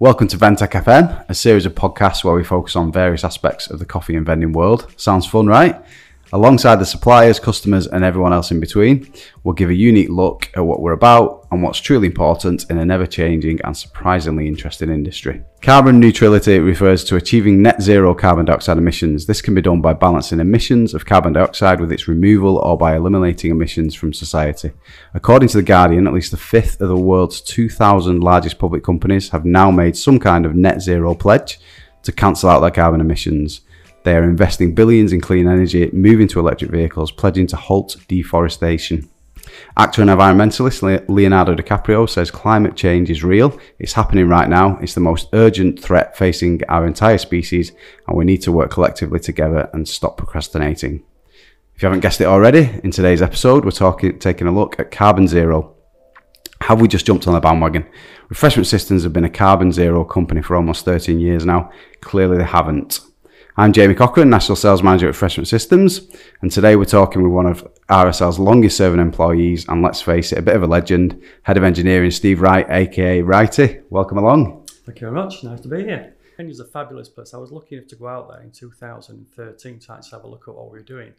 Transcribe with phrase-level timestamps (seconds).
[0.00, 3.78] Welcome to Ventec FM, a series of podcasts where we focus on various aspects of
[3.78, 4.92] the coffee and vending world.
[4.96, 5.80] Sounds fun, right?
[6.34, 9.08] Alongside the suppliers, customers, and everyone else in between,
[9.44, 12.90] we'll give a unique look at what we're about and what's truly important in an
[12.90, 15.44] ever changing and surprisingly interesting industry.
[15.62, 19.26] Carbon neutrality refers to achieving net zero carbon dioxide emissions.
[19.26, 22.96] This can be done by balancing emissions of carbon dioxide with its removal or by
[22.96, 24.72] eliminating emissions from society.
[25.14, 29.28] According to The Guardian, at least a fifth of the world's 2,000 largest public companies
[29.28, 31.60] have now made some kind of net zero pledge
[32.02, 33.60] to cancel out their carbon emissions.
[34.04, 39.08] They are investing billions in clean energy, moving to electric vehicles, pledging to halt deforestation.
[39.76, 44.94] Actor and environmentalist Leonardo DiCaprio says climate change is real, it's happening right now, it's
[44.94, 47.72] the most urgent threat facing our entire species,
[48.06, 51.02] and we need to work collectively together and stop procrastinating.
[51.74, 54.90] If you haven't guessed it already, in today's episode, we're talking, taking a look at
[54.90, 55.74] carbon zero.
[56.60, 57.86] Have we just jumped on the bandwagon?
[58.28, 61.70] Refreshment Systems have been a carbon zero company for almost 13 years now.
[62.00, 63.00] Clearly, they haven't.
[63.56, 66.08] I'm Jamie Cochran, National Sales Manager at Refreshment Systems,
[66.42, 70.38] and today we're talking with one of RSL's longest serving employees, and let's face it,
[70.38, 73.78] a bit of a legend, Head of Engineering Steve Wright, aka Righty.
[73.90, 74.66] Welcome along.
[74.84, 75.44] Thank you very much.
[75.44, 76.16] Nice to be here.
[76.36, 77.32] Kenya's a fabulous place.
[77.32, 80.48] I was lucky enough to go out there in 2013 to actually have a look
[80.48, 81.12] at what we were doing.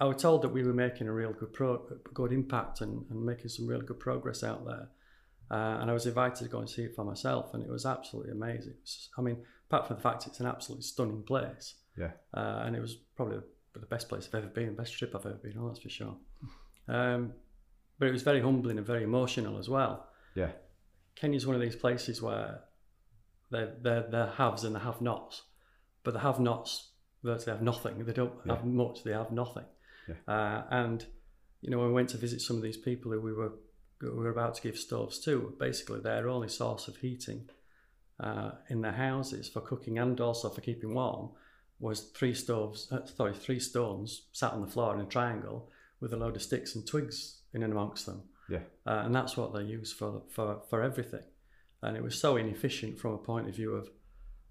[0.00, 3.24] I was told that we were making a real good pro- good impact and, and
[3.24, 4.88] making some really good progress out there.
[5.48, 7.86] Uh, and I was invited to go and see it for myself, and it was
[7.86, 8.74] absolutely amazing.
[9.16, 9.36] I mean,
[9.72, 11.74] apart from the fact it's an absolutely stunning place.
[11.96, 12.10] Yeah.
[12.34, 13.38] Uh, and it was probably
[13.72, 15.88] the, best place I've ever been, the best trip I've ever been on, that's for
[15.88, 16.16] sure.
[16.88, 17.32] Um,
[17.98, 20.08] but it was very humbling and very emotional as well.
[20.34, 20.50] Yeah.
[21.16, 22.60] Kenya's one of these places where
[23.50, 25.42] they're, they're, they're haves and the have nots,
[26.04, 26.90] but the have nots
[27.22, 28.04] virtually have nothing.
[28.04, 28.56] They don't yeah.
[28.56, 29.64] have much, they have nothing.
[30.06, 30.34] Yeah.
[30.34, 31.06] Uh, and,
[31.62, 33.52] you know, when we went to visit some of these people who we were,
[34.02, 37.48] we were about to give stoves to, basically their only source of heating
[38.22, 41.30] uh, in their houses for cooking and also for keeping warm
[41.80, 45.68] was three stoves, uh, sorry, three stones sat on the floor in a triangle
[46.00, 48.22] with a load of sticks and twigs in and amongst them.
[48.48, 48.60] Yeah.
[48.86, 51.24] Uh, and that's what they use for, for, for everything.
[51.82, 53.90] And it was so inefficient from a point of view of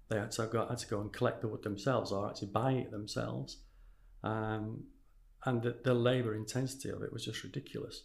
[0.08, 2.72] they had to go, had to go and collect the wood themselves or actually buy
[2.72, 3.58] it themselves.
[4.22, 4.84] Um,
[5.44, 8.02] and the, the labour intensity of it was just ridiculous.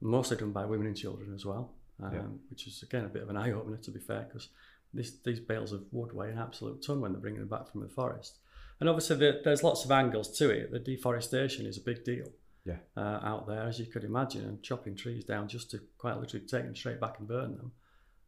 [0.00, 2.22] Mostly done by women and children as well, um, yeah.
[2.50, 4.48] which is again a bit of an eye opener to be fair, because
[4.94, 7.80] this, these bales of wood weigh an absolute ton when they're bringing them back from
[7.80, 8.38] the forest.
[8.80, 10.72] And obviously, the, there's lots of angles to it.
[10.72, 12.28] The deforestation is a big deal
[12.64, 12.76] yeah.
[12.96, 16.46] uh, out there, as you could imagine, and chopping trees down just to quite literally
[16.46, 17.72] take them straight back and burn them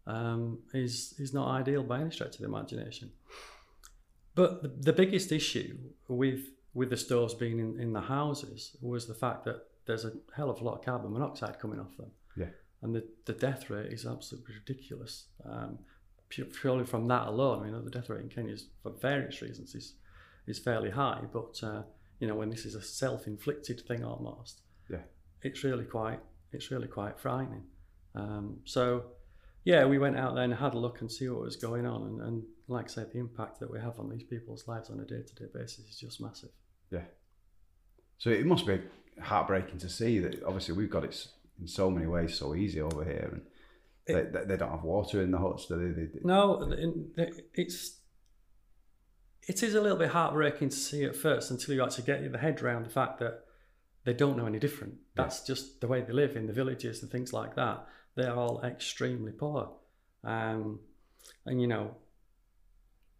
[0.06, 3.10] um, is is not ideal by any stretch of the imagination.
[4.34, 9.06] But the, the biggest issue with with the stores being in, in the houses was
[9.06, 12.10] the fact that there's a hell of a lot of carbon monoxide coming off them.
[12.36, 12.46] Yeah.
[12.82, 15.26] And the, the death rate is absolutely ridiculous.
[15.44, 15.78] Um,
[16.28, 19.74] purely from that alone, I mean, the death rate in Kenya is, for various reasons,
[19.74, 19.94] is
[20.46, 21.22] is fairly high.
[21.32, 21.82] But uh,
[22.18, 25.02] you know, when this is a self-inflicted thing almost, yeah,
[25.42, 26.20] it's really quite
[26.52, 27.64] it's really quite frightening.
[28.14, 29.04] Um, so,
[29.64, 32.02] yeah, we went out there and had a look and see what was going on,
[32.02, 35.00] and, and like I said, the impact that we have on these people's lives on
[35.00, 36.50] a day-to-day basis is just massive.
[36.90, 37.06] Yeah.
[38.18, 38.80] So it must be
[39.20, 40.42] heartbreaking to see that.
[40.44, 41.26] Obviously, we've got it
[41.60, 43.42] in so many ways so easy over here, and
[44.06, 46.02] it, they, they, don't have water in the huts, do they?
[46.02, 46.70] they, no,
[47.54, 48.00] it's
[49.46, 52.36] it is a little bit heartbreaking to see at first until you actually get your
[52.36, 53.44] head around the fact that
[54.04, 54.94] they don't know any different.
[55.14, 55.54] That's yeah.
[55.54, 57.86] just the way they live in the villages and things like that.
[58.14, 59.72] They're all extremely poor,
[60.22, 60.80] um,
[61.46, 61.96] and you know.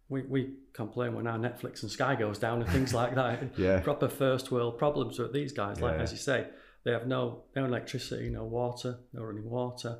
[0.07, 3.41] We, we complain when our Netflix and Sky goes down and things like that.
[3.57, 3.79] yeah.
[3.79, 5.81] Proper first world problems with these guys.
[5.81, 6.03] Like yeah.
[6.03, 6.45] as you say,
[6.83, 9.97] they have no no electricity, no water, no running water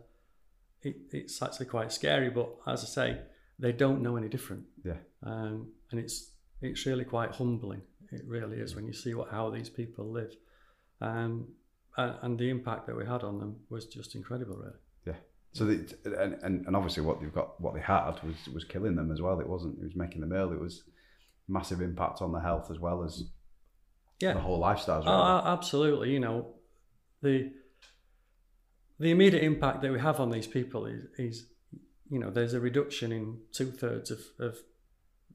[0.86, 2.30] it, it's actually quite scary.
[2.30, 3.22] But as I say,
[3.60, 4.64] they don't know any different.
[4.84, 4.98] Yeah.
[5.24, 6.32] Um, and it's
[6.62, 7.82] it's really quite humbling.
[8.12, 10.34] It really is when you see what how these people live,
[11.02, 11.48] um,
[11.98, 14.78] and, and the impact that we had on them was just incredible, really.
[15.06, 15.16] Yeah.
[15.54, 18.96] So the, and, and and obviously what they've got what they had was was killing
[18.96, 19.40] them as well.
[19.40, 19.80] It wasn't.
[19.80, 20.52] It was making them ill.
[20.52, 20.84] It was
[21.48, 23.24] massive impact on the health as well as
[24.20, 25.00] yeah the whole lifestyle.
[25.00, 25.12] Really.
[25.12, 26.12] Oh, absolutely.
[26.12, 26.48] You know,
[27.22, 27.52] the
[29.00, 31.48] the immediate impact that we have on these people is, is
[32.10, 34.58] you know, there's a reduction in two thirds of, of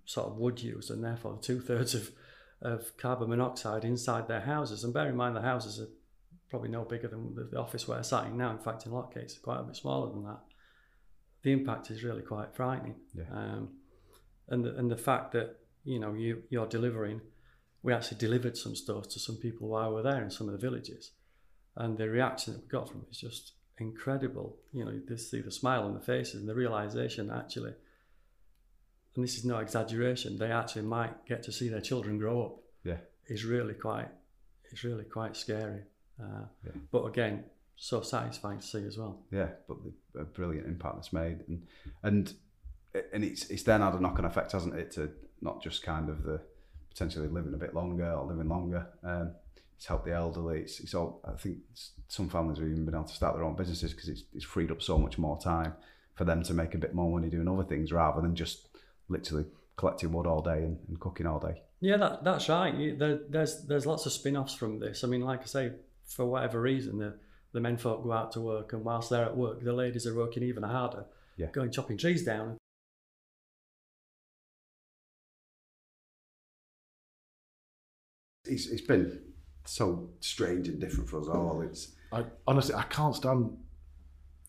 [0.04, 2.10] sort of wood use and therefore two thirds of,
[2.62, 4.84] of carbon monoxide inside their houses.
[4.84, 5.88] And bear in mind, the houses are
[6.48, 8.50] probably no bigger than the, office where I'm sat in now.
[8.50, 10.40] In fact, in a lot of cases, quite a bit smaller than that.
[11.42, 12.96] The impact is really quite frightening.
[13.14, 13.24] Yeah.
[13.32, 13.68] Um,
[14.48, 17.20] and, the, and the fact that, you know, you, you're delivering,
[17.82, 20.52] we actually delivered some stuff to some people while we were there in some of
[20.52, 21.12] the villages
[21.80, 24.56] and the reaction that we got from it is just incredible.
[24.72, 27.74] You know, to see the smile on the faces and the realization actually
[29.14, 32.56] and this is no exaggeration, they actually might get to see their children grow up.
[32.84, 32.98] Yeah.
[33.28, 34.08] Is really quite,
[34.70, 35.82] it's really quite scary.
[36.20, 36.72] Uh, Yeah.
[36.90, 37.44] But again,
[37.76, 39.22] so satisfying to see as well.
[39.30, 41.66] Yeah, but the a brilliant impact that's made, and
[42.02, 42.34] and
[43.12, 44.90] and it's it's then had a knock on effect, hasn't it?
[44.92, 45.10] To
[45.40, 46.40] not just kind of the
[46.90, 48.86] potentially living a bit longer or living longer.
[49.02, 49.32] Um,
[49.80, 50.58] it's helped the elderly.
[50.60, 51.22] It's, it's all.
[51.26, 51.56] I think
[52.06, 54.70] some families have even been able to start their own businesses because it's it's freed
[54.70, 55.72] up so much more time
[56.16, 58.68] for them to make a bit more money doing other things rather than just
[59.08, 59.46] literally
[59.78, 61.62] collecting wood all day and, and cooking all day.
[61.80, 62.98] Yeah, that, that's right.
[62.98, 65.02] There, there's there's lots of spin-offs from this.
[65.02, 65.72] I mean, like I say,
[66.04, 67.14] for whatever reason, the
[67.52, 70.14] the men folk go out to work, and whilst they're at work, the ladies are
[70.14, 71.06] working even harder,
[71.38, 71.46] Yeah.
[71.52, 72.58] going chopping trees down.
[78.44, 79.29] It's, it's been
[79.64, 81.62] so strange and different for us all.
[81.62, 83.56] It's I honestly I can't stand.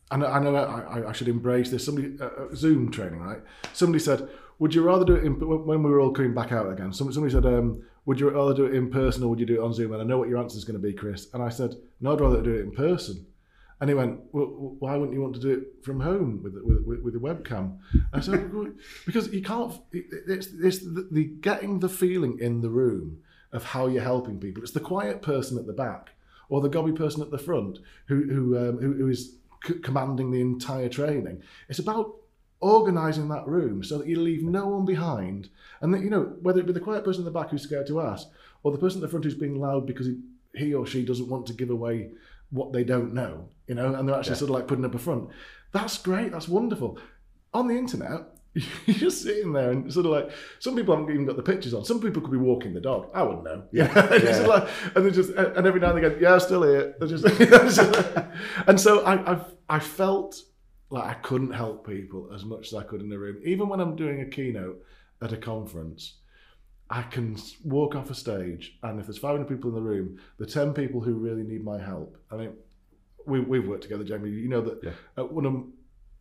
[0.09, 1.85] I know I know I, I- should embrace this.
[1.85, 3.39] Somebody uh, uh, Zoom training, right?
[3.73, 4.27] Somebody said,
[4.59, 7.13] "Would you rather do it in, when we were all coming back out again?" Somebody,
[7.13, 9.63] somebody said, um, "Would you rather do it in person or would you do it
[9.63, 11.27] on Zoom?" And I know what your answer is going to be, Chris.
[11.33, 13.25] And I said, "No, I'd rather do it in person."
[13.79, 16.53] And he went, well, "Why wouldn't you want to do it from home with
[16.85, 17.77] with with, webcam?"
[18.13, 18.51] I said,
[19.05, 19.73] "Because you can't.
[19.93, 23.19] It's, it's the, the getting the feeling in the room
[23.53, 24.63] of how you're helping people.
[24.63, 26.11] It's the quiet person at the back
[26.49, 30.31] or the gobby person at the front who who um, who, who is c- commanding
[30.31, 31.41] the entire training.
[31.69, 32.15] It's about
[32.59, 35.49] organising that room so that you leave no one behind,
[35.81, 37.87] and that you know whether it be the quiet person at the back who's scared
[37.87, 38.27] to ask,
[38.63, 40.19] or the person at the front who's being loud because he,
[40.55, 42.11] he or she doesn't want to give away
[42.51, 44.37] what they don't know, you know, and they're actually Yeah.
[44.39, 45.29] sort of like putting up a front.
[45.71, 46.31] That's great.
[46.33, 46.99] That's wonderful.
[47.53, 48.21] On the internet.
[48.85, 51.73] You're just sitting there and sort of like some people haven't even got the pictures
[51.73, 51.85] on.
[51.85, 53.09] Some people could be walking the dog.
[53.13, 53.63] I wouldn't know.
[53.71, 53.87] Yeah.
[54.13, 54.39] And Yeah.
[54.47, 56.95] like, and they just and every now and again, yeah, I'm still here.
[56.99, 57.25] They're just,
[58.67, 60.35] and so I I've, I felt
[60.89, 63.37] like I couldn't help people as much as I could in the room.
[63.45, 64.83] Even when I'm doing a keynote
[65.21, 66.17] at a conference,
[66.89, 70.45] I can walk off a stage, and if there's 500 people in the room, the
[70.45, 72.17] 10 people who really need my help.
[72.29, 72.53] I mean,
[73.25, 74.31] we, we've worked together, Jamie.
[74.31, 74.91] You know that Yeah.
[75.17, 75.53] at one of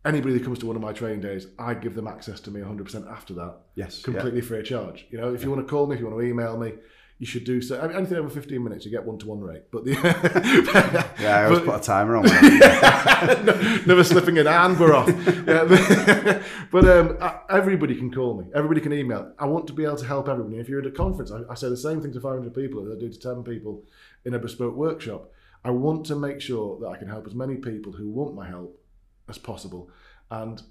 [0.05, 2.61] anybody that comes to one of my training days, I give them access to me
[2.61, 4.03] 100% after that yes, yeah.
[4.13, 5.05] completely free of charge.
[5.11, 6.73] You know, if you want to call me, if you want to email me,
[7.19, 7.79] you should do so.
[7.79, 9.65] I mean, anything over 15 minutes, you get one to one rate.
[9.71, 9.91] But the
[11.19, 12.25] Yeah, I always but- put a timer on.
[13.45, 15.07] No- never slipping an and we're off.
[15.07, 18.47] Yeah, but but, um, I- everybody can call me.
[18.55, 19.33] Everybody can email.
[19.37, 20.57] I want to be able to help everybody.
[20.57, 22.97] If you're at a conference, I, I say the same thing to 500 people as
[22.97, 23.83] I do to 10 people
[24.25, 25.29] in a bespoke workshop.
[25.63, 28.47] I want to make sure that I can help as many people who want my
[28.49, 28.80] help
[29.31, 29.89] as possible.
[30.29, 30.61] And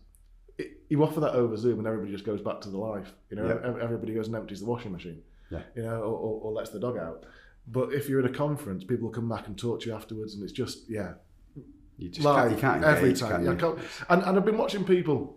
[0.58, 3.12] it, you offer that over Zoom, and everybody just goes back to the life.
[3.30, 3.82] You know, Yeah.
[3.82, 5.22] Everybody goes and empties the washing machine.
[5.50, 5.62] Yeah.
[5.74, 7.24] You know, or, or, or lets the dog out.
[7.66, 10.42] But if you're at a conference, people come back and talk to you afterwards, and
[10.44, 11.14] it's just yeah,
[11.98, 13.30] you just live can't, you can't every engage, time.
[13.32, 13.50] can you?
[13.52, 13.78] I can't-
[14.08, 15.36] and, and I've been watching people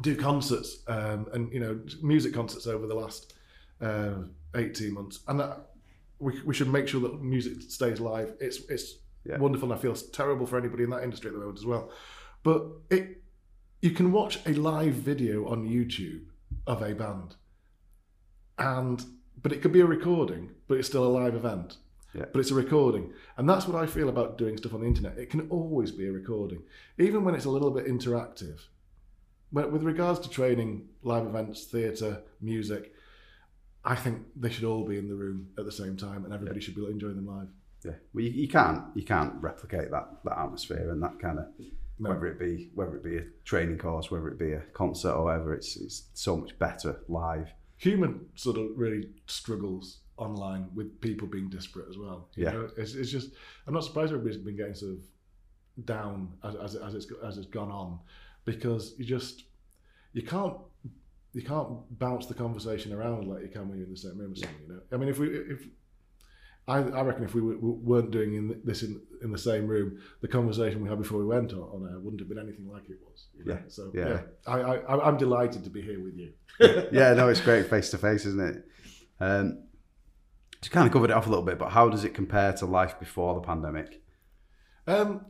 [0.00, 3.34] do concerts um, and you know music concerts over the last
[3.80, 4.14] uh,
[4.56, 5.70] eighteen months, and that,
[6.18, 8.34] we, we should make sure that music stays live.
[8.40, 9.38] It's it's Yeah.
[9.38, 11.90] wonderful, and I feel terrible for anybody in that industry at the moment as well.
[12.42, 13.22] But it
[13.80, 16.26] you can watch a live video on YouTube
[16.66, 17.36] of a band,
[18.58, 19.04] and
[19.42, 21.76] but it could be a recording, but it's still a live event.
[22.14, 22.26] Yeah.
[22.30, 25.16] But it's a recording, and that's what I feel about doing stuff on the internet.
[25.16, 26.62] It can always be a recording,
[26.98, 28.60] even when it's a little bit interactive.
[29.50, 32.92] But with regards to training, live events, theatre, music,
[33.84, 36.60] I think they should all be in the room at the same time, and everybody
[36.60, 37.48] should be enjoying them live.
[37.84, 41.46] Yeah, well, you, you can't you can't replicate that that atmosphere and that kind of
[41.98, 42.10] No.
[42.10, 45.24] whether it be whether it be a training course, whether it be a concert or
[45.24, 45.54] whatever.
[45.54, 47.52] It's it's so much better live.
[47.76, 52.28] Human sort of really struggles online with people being disparate as well.
[52.36, 52.50] You Yeah.
[52.52, 53.30] know, it's, it's just
[53.66, 55.04] I'm not surprised everybody's been getting sort of
[55.86, 57.98] down as, as, as it's as it's gone on
[58.44, 59.44] because you just
[60.12, 60.56] you can't
[61.32, 64.32] you can't bounce the conversation around like you can when you're in the same room
[64.32, 64.56] or something.
[64.66, 65.66] You know, I mean, if we if
[66.68, 69.98] I, I reckon if we w- weren't doing in this in, in the same room,
[70.20, 72.88] the conversation we had before we went on, on air wouldn't have been anything like
[72.88, 73.26] it was.
[73.36, 73.54] you know?
[73.54, 74.08] Yeah, So yeah.
[74.08, 76.32] yeah, I, I I'm delighted to be here with you.
[76.92, 78.64] yeah, no, it's great face to face, isn't it?
[79.18, 79.64] Um,
[80.70, 82.98] kind of covered it off a little bit, but how does it compare to life
[83.00, 84.00] before the pandemic?
[84.86, 85.26] Um,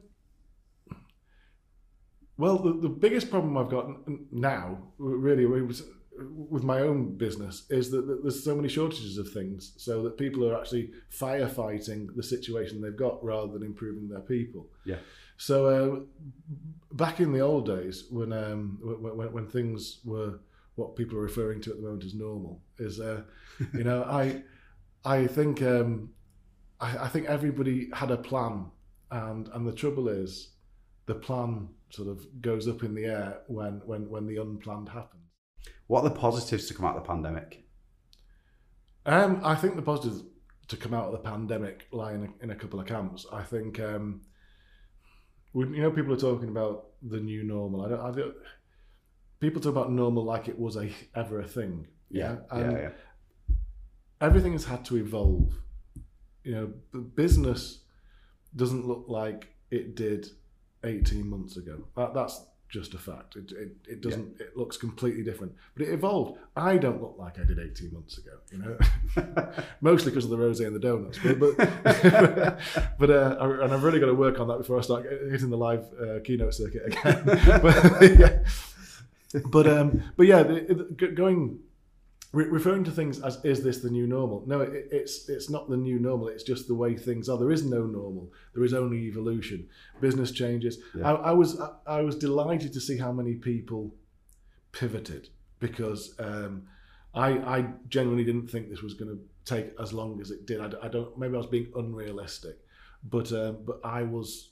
[2.37, 3.89] well, the, the biggest problem I've got
[4.31, 5.83] now, really, was
[6.31, 10.49] with my own business, is that, there's so many shortages of things, so that people
[10.49, 14.69] are actually firefighting the situation they've got rather than improving their people.
[14.85, 14.97] Yeah.
[15.37, 16.01] So uh,
[16.93, 20.39] back in the old days, when, um, when when when things were
[20.77, 23.23] what people are referring to at the moment as normal, is uh,
[23.75, 24.43] you know I
[25.05, 26.11] I think um,
[26.81, 28.67] I, I think everybody had a plan
[29.11, 30.51] and and the trouble is
[31.07, 35.22] the plan sort of goes up in the air when when when the unplanned happens
[35.87, 37.65] What are the positives to come out of the pandemic?
[39.05, 40.23] Um, I think the positives
[40.69, 43.27] to come out of the pandemic lie in a, in a couple of camps.
[43.33, 44.23] I think, um,
[45.53, 47.85] we, you know, people are talking about the new normal.
[47.85, 48.35] I don't, I don't,
[49.41, 51.89] people talk about normal like it was a ever a thing.
[52.11, 52.89] Yeah, yeah, And yeah.
[54.21, 55.53] everything has had to evolve.
[56.45, 57.81] You know, the business
[58.55, 60.29] doesn't look like it did
[60.85, 61.85] 18 months ago.
[61.97, 63.37] That, that's just a fact.
[63.37, 65.53] It, it, it doesn't, it looks completely different.
[65.77, 66.39] But it evolved.
[66.57, 69.53] I don't look like I did 18 months ago, you know,
[69.83, 71.19] mostly because of the rose and the donuts.
[71.23, 71.57] But, but,
[72.99, 75.51] but uh, I- and I've really got to work on that before I start hitting
[75.51, 77.23] the live uh, keynote circuit again.
[77.27, 78.39] but, yeah.
[79.51, 81.59] But, um, but yeah, the, the, going
[82.33, 84.45] re- referring to things as is this the new normal?
[84.47, 87.39] No it, it's it's not the new normal it's just the way things are.
[87.39, 89.69] There is no normal there is only evolution.
[90.01, 90.79] Business changes.
[90.95, 91.13] Yeah.
[91.13, 93.95] I, I was I, I was delighted to see how many people
[94.73, 95.29] pivoted
[95.61, 96.65] because um,
[97.15, 100.61] I I genuinely didn't think this was going to take as long as it did.
[100.61, 102.59] I don't maybe I was being unrealistic
[103.05, 104.51] but um, but I was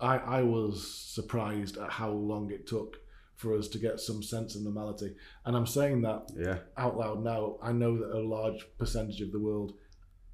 [0.00, 2.98] I I was surprised at how long it took
[3.42, 5.10] for us to get some sense of normality
[5.44, 9.32] and I'm saying that yeah, out loud now, I know that a large percentage of
[9.32, 9.70] the world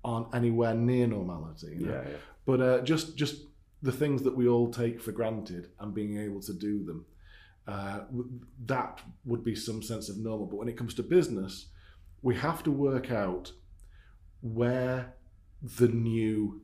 [0.04, 1.70] aren't anywhere near normality.
[1.78, 1.92] you know.
[1.94, 2.16] yeah, yeah.
[2.44, 3.36] But uh, just just
[3.82, 7.04] the things that we all take for granted and being able to do them,
[7.66, 8.00] uh,
[8.66, 10.46] that would be some sense of normal.
[10.46, 11.68] But when it comes to business,
[12.22, 13.52] we have to work out
[14.40, 15.14] where
[15.78, 16.60] the new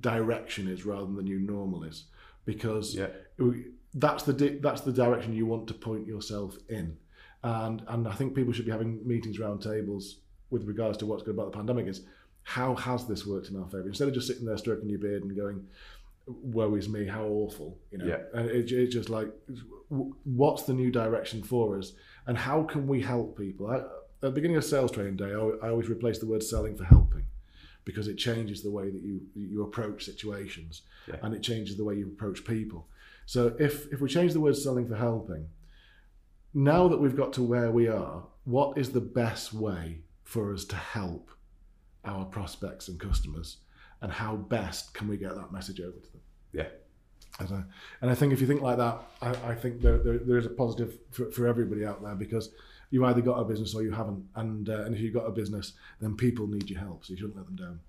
[0.00, 2.04] direction is rather than the new normal is,
[2.44, 3.10] because Yeah.
[3.38, 6.96] we- that's the di- that's the direction you want to point yourself in,
[7.42, 11.22] and and I think people should be having meetings round tables with regards to what's
[11.24, 12.02] good about the pandemic is
[12.44, 15.22] how has this worked in our favour instead of just sitting there stroking your beard
[15.24, 15.66] and going
[16.28, 18.04] woe is me how awful you know?
[18.06, 18.18] Yeah.
[18.34, 19.28] and it, it's just like
[19.88, 21.92] what's the new direction for us?
[22.26, 23.68] And how can we help people?
[23.68, 23.84] I, at
[24.20, 27.24] the beginning of sales training day I, I always replace the word selling for helping
[27.84, 31.16] because it changes the way that you you approach situations Yeah.
[31.22, 32.88] and it changes the way you approach people
[33.26, 35.48] so if if we change the word selling for helping
[36.54, 40.64] now that we've got to where we are what is the best way for us
[40.64, 41.30] to help
[42.06, 43.58] our prospects and customers?
[44.00, 46.20] And how best can we get that message over to them?
[46.52, 46.68] Yeah.
[47.40, 47.62] and I,
[48.00, 50.46] and I think if you think like that I, I think there, there, there is
[50.46, 52.50] a positive for, for everybody out there because
[52.90, 54.24] you either got a business or you haven't.
[54.36, 57.18] And uh, and if you've got a business then people need your help so you
[57.18, 57.80] shouldn't let them down.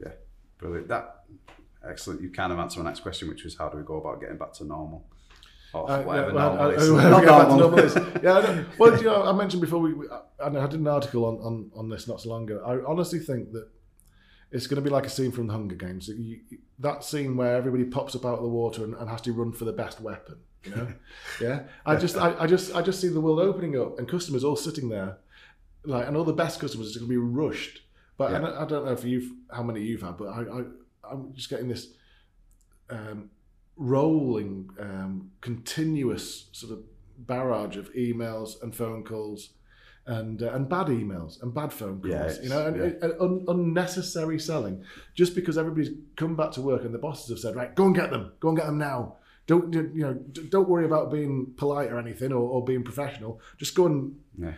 [0.00, 0.12] Yeah,
[0.58, 0.88] brilliant.
[0.88, 1.24] That
[1.88, 2.20] excellent.
[2.22, 4.36] You kind of answered my next question, which was how do we go about getting
[4.38, 5.06] back to normal,
[5.72, 6.90] or Uh, whatever yeah, well, normal I- is.
[6.90, 7.58] I- I- Not get back to normal.
[7.58, 7.94] normal is.
[8.22, 11.24] Yeah, I well, you know, I mentioned before we, we I, I did an article
[11.26, 12.62] on, on, on this not so long ago.
[12.64, 13.68] I honestly think that
[14.50, 16.08] it's going to be like a scene from the Hunger Games.
[16.08, 16.40] You,
[16.78, 19.52] that scene where everybody pops up out of the water and, and has to run
[19.52, 20.36] for the best weapon.
[20.64, 20.88] You know,
[21.42, 21.62] yeah.
[21.84, 24.56] I just, I, I just, I just see the world opening up and customers all
[24.56, 25.18] sitting there,
[25.84, 27.80] like, and all the best customers are going to be rushed.
[28.16, 30.62] But I, don't, I don't know if you've how many you've had, but I, I
[31.10, 31.88] I'm just getting this
[32.90, 33.30] um,
[33.76, 36.80] rolling, um, continuous sort of
[37.18, 39.50] barrage of emails and phone calls,
[40.06, 42.12] and uh, and bad emails and bad phone calls.
[42.38, 44.84] Yeah, you know, and, it's- and un- unnecessary selling
[45.14, 47.94] just because everybody's come back to work and the bosses have said, right, go and
[47.94, 49.16] get them, go and get them now.
[49.46, 50.14] Don't you know?
[50.14, 53.40] Don't worry about being polite or anything or, or being professional.
[53.58, 54.52] Just go and Yeah.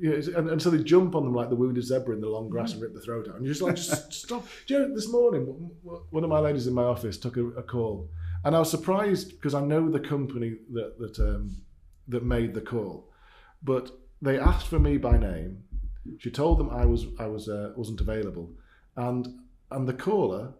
[0.00, 2.28] You know, and, and so they jump on them like the wounded zebra in the
[2.28, 3.36] long grass and rip the throat out.
[3.36, 4.46] And you're just like, just stop.
[4.66, 5.44] Do you know, this morning,
[5.82, 8.08] one of my ladies in my office took a, a call,
[8.44, 11.56] and I was surprised because I know the company that that um,
[12.08, 13.10] that made the call,
[13.62, 13.90] but
[14.22, 15.62] they asked for me by name.
[16.18, 18.50] She told them I was I was uh, wasn't available,
[18.96, 19.28] and
[19.70, 20.54] and the caller,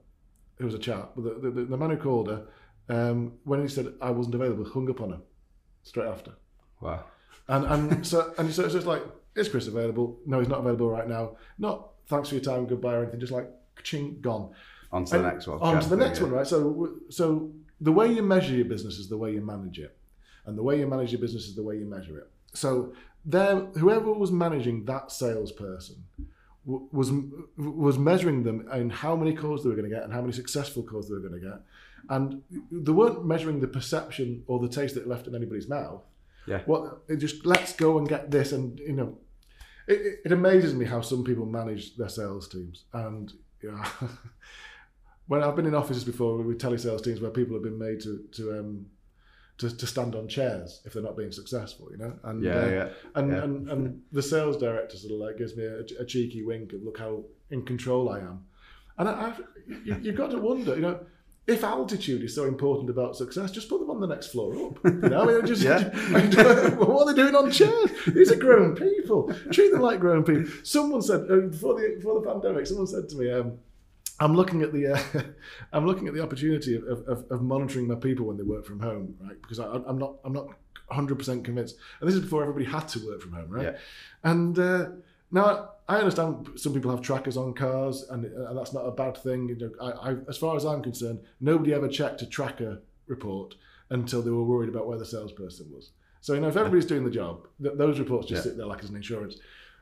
[0.59, 2.47] who was a chap, the, the, the man who called her,
[2.89, 5.21] um, when he said I wasn't available, hung up on her
[5.83, 6.33] straight after.
[6.81, 7.05] Wow.
[7.49, 9.03] And and so and so it's just like,
[9.37, 10.19] is Chris available?
[10.27, 11.37] No, he's not available right now.
[11.59, 13.21] Not thanks for your time, goodbye or anything.
[13.21, 13.51] Just like
[13.83, 14.51] ching gone.
[14.93, 15.59] On to the next one.
[15.61, 16.47] On to the next one, right?
[16.47, 19.97] So so the way you measure your business is the way you manage it,
[20.47, 22.31] and the way you manage your business is the way you measure it.
[22.55, 22.93] So
[23.25, 25.97] there, whoever was managing that salesperson
[26.65, 27.13] w- was
[27.57, 30.33] was measuring them in how many calls they were going to get and how many
[30.33, 31.61] successful calls they were going to get,
[32.09, 36.03] and they weren't measuring the perception or the taste that it left in anybody's mouth.
[36.47, 36.61] Yeah.
[36.67, 39.19] What it just let's go and get this, and you know,
[39.87, 43.33] it, it, amazes me how some people manage their sales teams, and
[45.27, 48.25] when I've been in offices before with telesales teams where people have been made to
[48.33, 48.87] to um
[49.59, 52.67] to, to stand on chairs if they're not being successful, you know, and Yeah, uh,
[52.69, 52.89] yeah.
[53.15, 53.43] and, yeah.
[53.45, 56.83] and and the sales director sort of like gives me a, a cheeky wink of
[56.83, 58.45] look how in control I am,
[58.99, 59.37] and I, I
[59.85, 61.01] you, you've got to wonder, you know,
[61.47, 64.79] if altitude is so important about success, just put them on the next floor up.
[64.85, 65.65] You know, I mean, just,
[66.77, 67.91] what are they doing on chairs?
[68.07, 69.33] These are grown people.
[69.53, 70.51] Treat them like grown people.
[70.65, 73.59] Someone said uh, before the before the pandemic, someone said to me, um,
[74.19, 75.23] "I'm looking at the uh,
[75.73, 78.81] I'm looking at the opportunity of, of, of monitoring my people when they work from
[78.81, 79.41] home, right?
[79.41, 80.47] Because I, I'm not I'm not
[80.89, 81.77] 100 percent convinced.
[82.01, 83.65] And this is before everybody had to work from home, right?
[83.67, 83.79] Yeah.
[84.25, 84.87] And uh,
[85.31, 89.17] now I understand some people have trackers on cars, and, and that's not a bad
[89.19, 89.49] thing.
[89.49, 93.55] You know, I, I, as far as I'm concerned, nobody ever checked a tracker report
[93.91, 95.91] until they were worried about where the salesperson was.
[96.21, 98.51] So you know, if everybody's doing the job, th- those reports just Yeah.
[98.51, 99.37] sit there like as an insurance.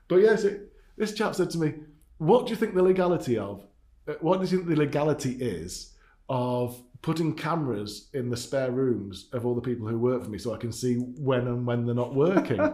[0.08, 1.74] But yes, it, this chap said to me,
[2.18, 3.64] "What do you think the legality of?
[4.06, 5.92] uh, What do you think the legality is
[6.28, 10.38] of putting cameras in the spare rooms of all the people who work for me,
[10.38, 12.60] so I can see when and when they're not working?"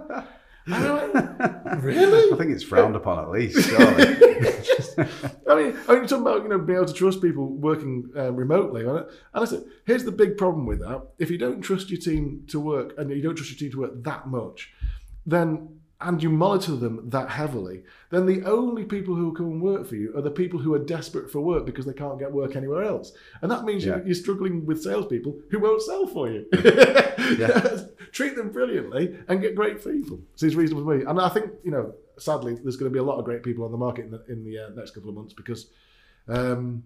[0.72, 2.32] And I really?
[2.32, 3.68] I think it's frowned upon at least.
[3.68, 4.16] Surely.
[5.48, 8.32] I mean, I mean, talking about you know being able to trust people working uh,
[8.32, 12.00] remotely, and I said, here's the big problem with that: if you don't trust your
[12.00, 14.72] team to work, and you don't trust your team to work that much,
[15.26, 19.60] then and you monitor them that heavily, then the only people who will come and
[19.62, 22.32] work for you are the people who are desperate for work because they can't get
[22.32, 23.96] work anywhere else, and that means Yeah.
[23.96, 26.46] you're, you're struggling with salespeople who won't sell for you.
[28.12, 30.20] Treat them brilliantly and get great people.
[30.36, 31.94] Seems reasonable to me, and I think you know.
[32.18, 34.22] Sadly, there's going to be a lot of great people on the market in the,
[34.28, 35.68] in the uh, next couple of months because
[36.28, 36.82] um,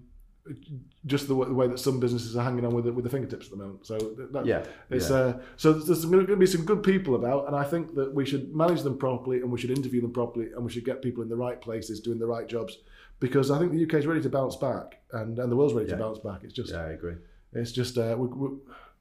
[1.06, 3.10] just the way, the way that some businesses are hanging on with the, with the
[3.10, 3.86] fingertips at the moment.
[3.86, 3.96] So
[4.32, 5.16] that, Yeah, it's yeah.
[5.16, 8.24] uh, so there's going to be some good people about, and I think that we
[8.26, 11.22] should manage them properly, and we should interview them properly, and we should get people
[11.22, 12.78] in the right places doing the right jobs,
[13.20, 15.88] because I think the UK is ready to bounce back, and, and the world's ready
[15.88, 15.96] Yeah.
[15.96, 16.44] to bounce back.
[16.44, 17.14] It's just yeah, I agree.
[17.54, 18.48] it's just uh, we, we,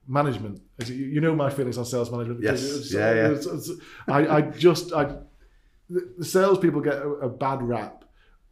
[0.08, 0.62] management.
[0.80, 2.42] As you, know my feelings on sales management.
[2.42, 2.64] Yes.
[2.64, 3.32] It's- Yeah, yeah.
[3.32, 3.70] it's- it's-
[4.08, 5.16] I, I just I
[5.90, 8.03] the the salespeople get a, a bad rap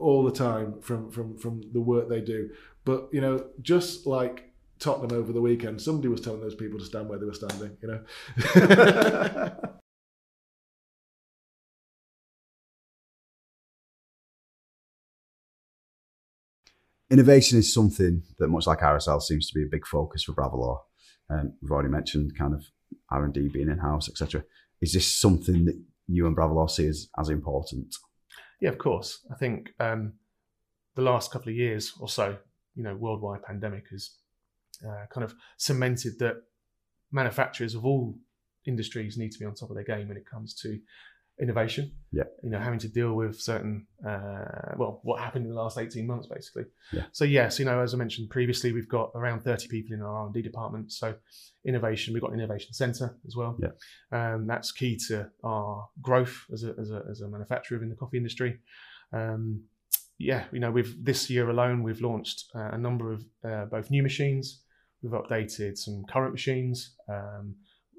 [0.01, 2.49] all the time from from from the work they do.
[2.83, 6.85] But you know, just like Tottenham over the weekend, somebody was telling those people to
[6.85, 7.77] stand where they were standing.
[7.81, 9.51] You know.
[17.11, 20.77] Innovation is something that, much like RSL, seems to be a big focus for Bravilor.
[21.29, 22.63] Um, we've already mentioned kind of
[23.11, 24.45] R and D being in house, etc.
[24.81, 27.93] Is this something that you and Bravilor see as, as important?
[28.61, 29.25] Yeah, of course.
[29.31, 30.13] I think um,
[30.95, 32.37] the last couple of years or so,
[32.75, 34.11] you know, worldwide pandemic has
[34.87, 36.35] uh, kind of cemented that
[37.11, 38.15] manufacturers of all
[38.65, 40.79] industries need to be on top of their game when it comes to
[41.39, 41.91] innovation.
[42.11, 42.23] Yeah.
[42.43, 46.05] You know, having to deal with certain, uh, well, what happened in the last 18
[46.05, 46.63] months, basically.
[46.91, 47.03] Yeah.
[47.11, 50.25] So yes, you know, as I mentioned previously, we've got around 30 people in our
[50.25, 50.91] R&D department.
[50.91, 51.15] So
[51.65, 53.57] innovation, we've got an innovation center as well.
[53.59, 54.33] Yeah.
[54.33, 57.95] Um, that's key to our growth as a, as a, as a manufacturer in the
[57.95, 58.59] coffee industry.
[59.13, 59.63] Um,
[60.17, 63.89] yeah, you know, we've this year alone, we've launched uh, a number of uh, both
[63.89, 64.61] new machines.
[65.01, 67.55] We've updated some current machines um,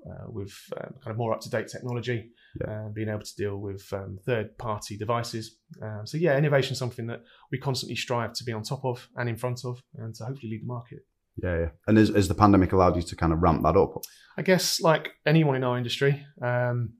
[0.09, 2.71] uh, with uh, kind of more up to date technology, Yeah.
[2.71, 5.57] uh, being able to deal with um, third party devices.
[5.81, 9.09] Um, so, yeah, innovation is something that we constantly strive to be on top of
[9.17, 11.01] and in front of and to hopefully lead the market.
[11.43, 11.69] Yeah, yeah.
[11.87, 14.03] And has, has the pandemic allowed you to kind of ramp that up?
[14.37, 16.95] I guess, like anyone in our industry, um,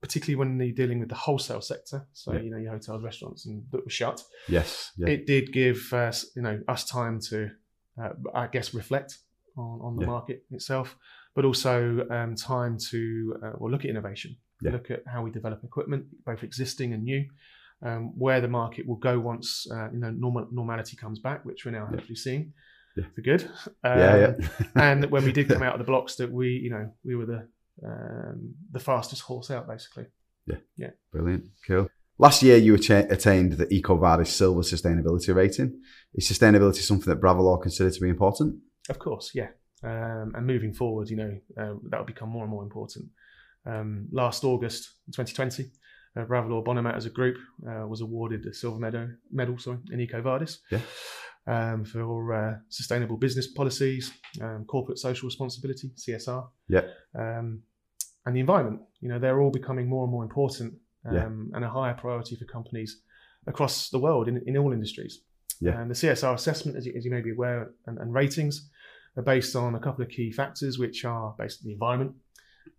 [0.00, 2.40] particularly when you're dealing with the wholesale sector, so Yeah.
[2.40, 4.92] you know your hotels, restaurants, and that were shut, Yes.
[4.96, 5.08] Yeah.
[5.08, 7.50] it did give us, you know us time to,
[8.00, 9.18] uh, I guess, reflect
[9.56, 10.06] on, on the Yeah.
[10.08, 10.96] market itself,
[11.34, 14.72] but also um, time to uh, well look at innovation, Yeah.
[14.72, 17.24] look at how we develop equipment, both existing and new,
[17.82, 21.64] um, where the market will go once uh, you know normal, normality comes back, which
[21.64, 21.96] we're now Yeah.
[21.96, 22.52] hopefully seeing
[22.96, 23.04] Yeah.
[23.14, 23.42] for good.
[23.84, 24.48] Um, yeah, yeah.
[24.74, 27.26] and when we did come out of the blocks, that we you know we were
[27.26, 27.48] the
[27.84, 30.06] um, the fastest horse out basically.
[30.46, 31.44] Yeah, yeah, brilliant.
[31.66, 31.88] Cool.
[32.18, 35.80] Last year, you atta- attained the EcoVadis Silver Sustainability Rating.
[36.14, 38.56] Is sustainability something that Bravilor consider to be important?
[38.90, 39.48] Of course, yeah.
[39.82, 43.06] Um, and moving forward, you know, uh, that will become more and more important.
[43.66, 45.70] Um, last August 2020,
[46.16, 47.36] uh, Bravilor Bonamat as a group
[47.68, 50.80] uh, was awarded a silver medal, medal sorry, in EcoVadis Yeah.
[51.46, 56.82] um, for uh, sustainable business policies, um, corporate social responsibility, CSR, Yeah.
[57.14, 57.62] um,
[58.26, 58.80] and the environment.
[59.00, 61.26] You know, they're all becoming more and more important um, Yeah.
[61.56, 63.02] and a higher priority for companies
[63.46, 65.22] across the world in, in all industries.
[65.60, 65.80] Yeah.
[65.80, 68.70] And the CSR assessment, as you, as you may be aware, and, and ratings
[69.16, 72.14] are based on a couple of key factors, which are based on the environment,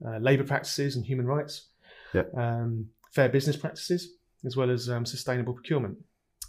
[0.08, 1.68] uh, labour practices, and human rights,
[2.14, 2.24] Yeah.
[2.38, 5.98] um, fair business practices, as well as um, sustainable procurement.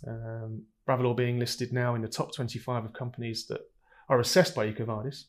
[0.06, 3.60] Um, Bravilor being listed now in the top 25 of companies that
[4.08, 5.24] are assessed by EcoVadis,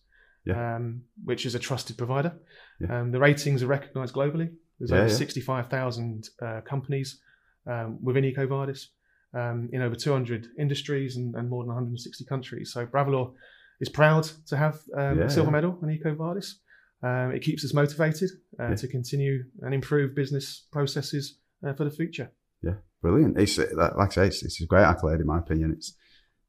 [0.46, 0.76] Yeah.
[0.76, 2.34] um, which is a trusted provider.
[2.80, 3.02] Yeah.
[3.02, 4.50] Um, the ratings are recognised globally.
[4.80, 5.14] There's over yeah.
[5.14, 7.22] 65,000 uh, companies
[7.68, 8.88] um, within EcoVadis
[9.36, 12.72] um, in over 200 industries and, and more than 160 countries.
[12.74, 13.34] So Bravilor
[13.80, 15.58] is proud to have um, Yeah, a silver yeah.
[15.58, 16.56] medal in EcoVadis.
[17.04, 18.76] Um, it keeps us motivated uh, Yeah.
[18.76, 22.32] to continue and improve business processes uh, for the future.
[22.62, 23.38] Yeah, brilliant.
[23.38, 25.74] It's uh, like I say, it's, it's a great accolade in my opinion.
[25.74, 25.94] It's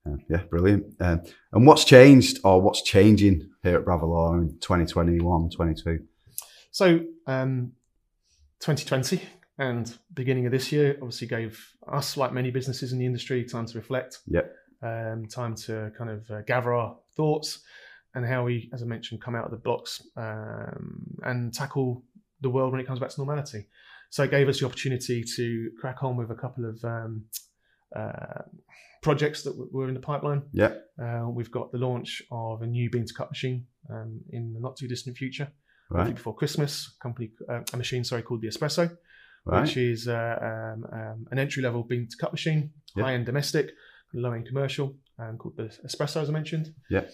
[0.06, 0.94] uh, yeah, brilliant.
[1.00, 6.00] Um, and what's changed or what's changing here at Bravilor in 2021, 22?
[6.70, 7.72] So, um,
[8.60, 9.22] 2020
[9.58, 13.66] and beginning of this year obviously gave us, like many businesses in the industry, time
[13.66, 14.18] to reflect.
[14.26, 14.54] Yep.
[14.82, 17.60] Um, time to kind of uh, gather our thoughts
[18.14, 22.04] and how we, as I mentioned, come out of the blocks um, and tackle
[22.40, 23.66] the world when it comes back to normality.
[24.10, 27.24] So it gave us the opportunity to crack on with a couple of um,
[27.96, 28.42] uh,
[29.02, 30.42] projects that w- were in the pipeline.
[30.52, 30.74] Yeah.
[31.02, 34.60] Uh, we've got the launch of a new bean to cup machine um, in the
[34.60, 35.48] not too distant future
[35.90, 36.14] Right.
[36.14, 36.96] before Christmas.
[37.02, 38.90] Company, uh, a machine, sorry, called the Esprecious,
[39.44, 39.60] Right.
[39.62, 43.04] which is uh, um, um, an entry level bean to cup machine, Yeah.
[43.04, 43.70] high end domestic,
[44.20, 46.68] low end commercial, um, called the Esprecious, as I mentioned.
[46.90, 47.04] Yeah.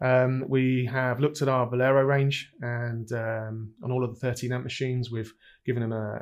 [0.00, 4.52] Um, we have looked at our Valero range, and um, on all of the 13
[4.52, 5.32] amp machines, we've
[5.66, 6.18] given them a,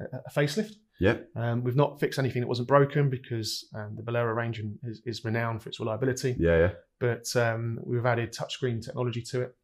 [0.00, 0.72] a, a facelift.
[1.00, 1.16] Yeah.
[1.36, 5.24] Um, we've not fixed anything that wasn't broken because um, the Valero range is, is
[5.24, 6.58] renowned for its reliability Yeah.
[6.58, 6.70] Yeah.
[7.00, 9.56] but um, we've added touchscreen technology to it.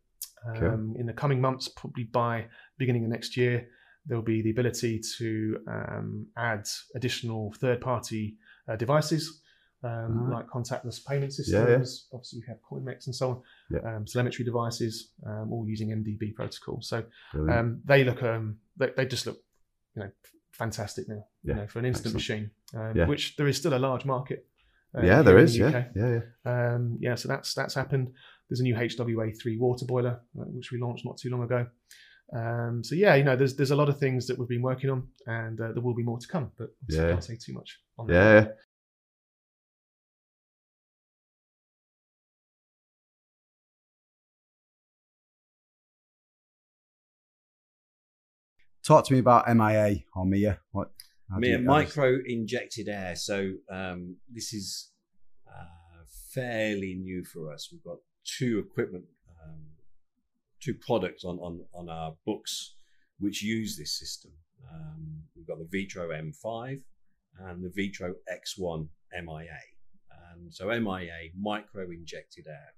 [0.58, 0.68] Cool.
[0.68, 2.46] Um, in the coming months, probably by
[2.78, 3.68] beginning of next year,
[4.06, 8.36] there'll be the ability to um, add additional third-party
[8.68, 9.40] uh, devices
[9.82, 10.36] um, Right.
[10.36, 11.82] like contactless payment Yeah, yeah.
[11.82, 12.08] systems.
[12.12, 13.42] Obviously, we have CoinMex and so on.
[13.70, 13.96] Yeah.
[13.96, 16.80] Um, telemetry devices, um, all using MDB protocol.
[16.82, 19.38] So um, they look, um, they, they just look,
[19.96, 20.10] you know,
[20.52, 21.24] fantastic now.
[21.44, 22.14] Yeah, You know, for an instant excellent.
[22.14, 23.06] machine, um, Yeah.
[23.06, 24.46] which there is still a large market.
[24.94, 25.52] uh, yeah, here there is.
[25.54, 25.84] the Yeah.
[25.94, 26.20] Yeah.
[26.44, 26.74] Yeah.
[26.74, 28.10] Um, yeah, so that's that's happened.
[28.48, 31.66] There's a new HWA3 water boiler uh, which we launched not too long ago.
[32.32, 34.90] Um, so yeah, you know, there's there's a lot of things that we've been working
[34.90, 36.50] on, and uh, there will be more to come.
[36.58, 37.12] But obviously I Yeah.
[37.14, 38.12] can't say too much on that.
[38.14, 38.52] Yeah.
[48.90, 50.58] Talk to me about MIA or MIA.
[50.72, 50.90] What?
[51.30, 53.14] how do Mi- you- how does- micro injected air.
[53.14, 54.90] So um, this is
[55.46, 56.02] uh,
[56.34, 57.68] fairly new for us.
[57.70, 59.04] We've got two equipment,
[59.44, 59.60] um,
[60.58, 62.74] two products on, on, on our books
[63.20, 64.32] which use this system.
[64.74, 66.80] Um, we've got the Vitro M5
[67.38, 69.60] and the Vitro X1 MIA.
[70.32, 72.74] And so MIA, micro injected air.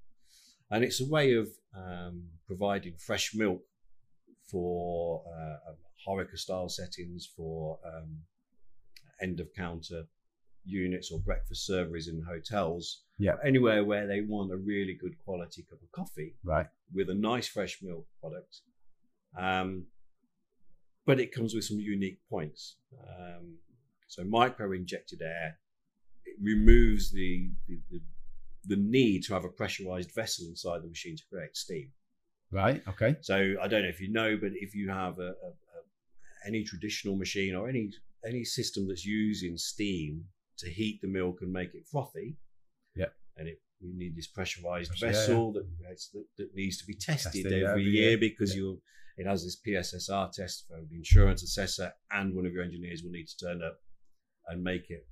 [0.70, 3.62] And it's a way of um, providing fresh milk
[4.51, 5.72] for uh,
[6.07, 8.19] Horeca style settings, for um,
[9.21, 10.05] end of counter
[10.65, 13.03] units or breakfast serveries in hotels.
[13.19, 13.35] Yeah.
[13.45, 16.67] Anywhere where they want a really good quality cup of coffee Right.
[16.93, 18.61] with a nice fresh milk product.
[19.37, 19.87] Um,
[21.05, 22.77] but it comes with some unique points.
[23.19, 23.57] Um,
[24.09, 25.59] so micro injected air
[26.25, 28.01] it removes the, the, the
[28.65, 31.91] the need to have a pressurized vessel inside the machine to create steam.
[32.53, 32.81] Right.
[32.87, 33.17] Okay.
[33.21, 35.62] So I don't know if you know, but if you have a, a, a
[36.46, 37.90] any traditional machine or any
[38.26, 40.24] any system that's using steam
[40.59, 42.37] to heat the milk and make it frothy,
[42.94, 43.07] Yeah.
[43.37, 46.94] and it you need this pressurized Pressure, yeah, vessel that, that that needs to be
[46.94, 48.18] tested, Tested every, every year, year.
[48.18, 48.74] because Yeah.
[49.16, 53.11] it has this PSSR test for the insurance assessor, and one of your engineers will
[53.11, 53.81] need to turn up
[54.46, 55.09] and make it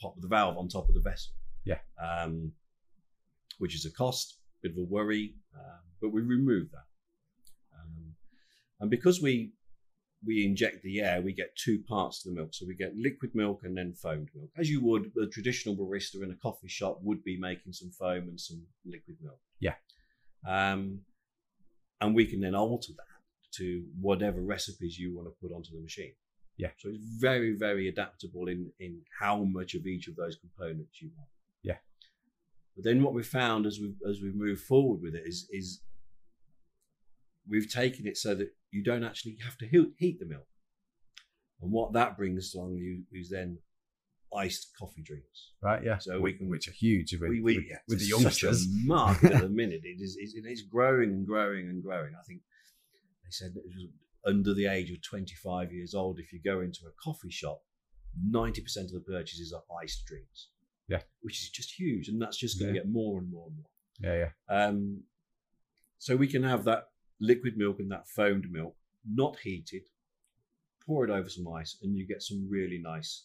[0.00, 1.32] pop the valve on top of the vessel.
[1.64, 1.78] Yeah.
[2.02, 2.52] Um,
[3.58, 6.86] which is a cost, bit of a worry, um, but we remove that.
[7.78, 8.14] Um,
[8.80, 9.52] and because we
[10.24, 12.50] we inject the air, we get two parts to the milk.
[12.52, 16.22] So we get liquid milk and then foamed milk, as you would a traditional barista
[16.22, 19.40] in a coffee shop would be making some foam and some liquid milk.
[19.60, 19.74] Yeah.
[20.46, 21.00] Um,
[22.00, 25.80] and we can then alter that to whatever recipes you want to put onto the
[25.80, 26.12] machine.
[26.56, 26.70] Yeah.
[26.78, 31.10] So it's very, very adaptable in in how much of each of those components you
[31.16, 31.28] want.
[31.62, 31.78] Yeah.
[32.76, 35.80] But then what we found as we as we move forward with it is is
[37.48, 40.46] we've taken it so that you don't actually have to heat, heat the milk.
[41.60, 43.58] And what that brings along you is then
[44.34, 45.52] iced coffee drinks.
[45.62, 45.84] Right.
[45.84, 45.98] Yeah.
[45.98, 48.42] So we can which are huge with, we, we, with, yeah, with the it's such
[48.42, 48.66] youngsters.
[48.84, 49.82] market at the minute.
[49.84, 52.12] It is it's, it's growing and growing and growing.
[52.18, 52.40] I think
[53.22, 53.86] they said that it was
[54.26, 56.18] under the age of 25 years old.
[56.18, 57.62] If you go into a coffee shop,
[58.30, 60.48] 90% of the purchases are iced drinks.
[60.88, 61.02] Yeah.
[61.22, 62.82] which is just huge, and that's just going to Yeah.
[62.84, 63.70] get more and more and more.
[64.00, 64.28] Yeah.
[64.50, 64.54] Yeah.
[64.66, 65.04] Um,
[65.98, 66.88] so we can have that
[67.22, 68.74] liquid milk and that foamed milk,
[69.10, 69.82] not heated,
[70.84, 73.24] pour it over some ice, and you get some really nice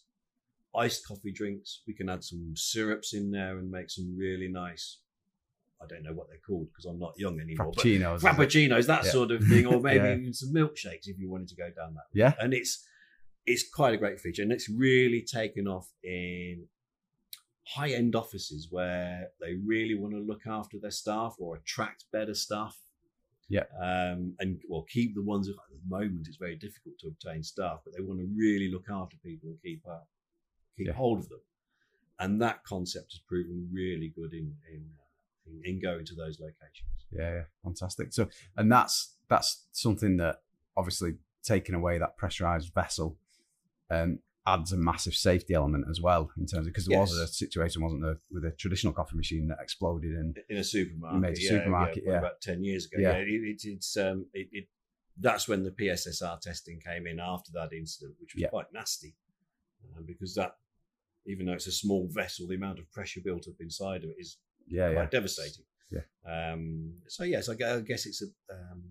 [0.74, 1.82] iced coffee drinks.
[1.86, 4.98] We can add some syrups in there and make some really nice.
[5.82, 7.72] I don't know what they're called because I'm not young anymore.
[7.74, 8.16] but Frappuccinos.
[8.16, 8.22] it?
[8.22, 9.10] Frappuccinos, that Yeah.
[9.10, 10.16] sort of thing, or maybe Yeah.
[10.16, 12.06] even some milkshakes if you wanted to go down that.
[12.12, 12.14] route.
[12.14, 12.34] Yeah.
[12.40, 12.84] and it's
[13.46, 16.66] it's quite a great feature, and it's really taken off in
[17.64, 22.34] high end offices where they really want to look after their staff or attract better
[22.34, 22.76] staff.
[23.48, 23.64] Yeah.
[23.80, 27.80] Um, and well, keep the ones at the moment it's very difficult to obtain staff,
[27.84, 30.00] but they want to really look after people and keep uh,
[30.76, 30.92] keep Yeah.
[30.92, 31.40] hold of them.
[32.20, 36.38] And that concept has proven really good in in, uh, in, in going to those
[36.40, 37.06] locations.
[37.10, 38.12] Yeah, yeah, fantastic.
[38.12, 40.42] So, and that's that's something that
[40.76, 43.16] obviously taking away that pressurized vessel
[43.90, 47.26] um, adds a massive safety element as well in terms of because there was a
[47.26, 51.20] situation, wasn't there, with a traditional coffee machine that exploded in in a supermarket.
[51.20, 52.18] made a yeah, supermarket, yeah, yeah.
[52.18, 52.96] about ten years ago.
[53.00, 53.16] Yeah.
[53.16, 54.64] It, it, it's um, it, it
[55.20, 59.16] that's when the PSSR testing came in after that incident, which was quite nasty,
[59.96, 60.52] uh, because that
[61.26, 64.16] even though it's a small vessel, the amount of pressure built up inside of it
[64.18, 65.64] is yeah, quite yeah, devastating.
[65.90, 66.52] Yeah.
[66.52, 68.82] Um, so yes, I I guess it's a um,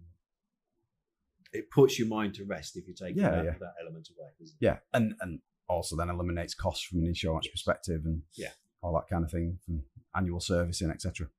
[1.58, 3.52] it puts your mind to rest if you take Yeah, that, yeah.
[3.60, 4.30] that element away.
[4.60, 7.52] yeah, and and also then eliminates costs from an insurance Yes.
[7.52, 8.52] perspective and Yeah.
[8.82, 9.84] all that kind of thing from
[10.16, 11.30] annual servicing, etc.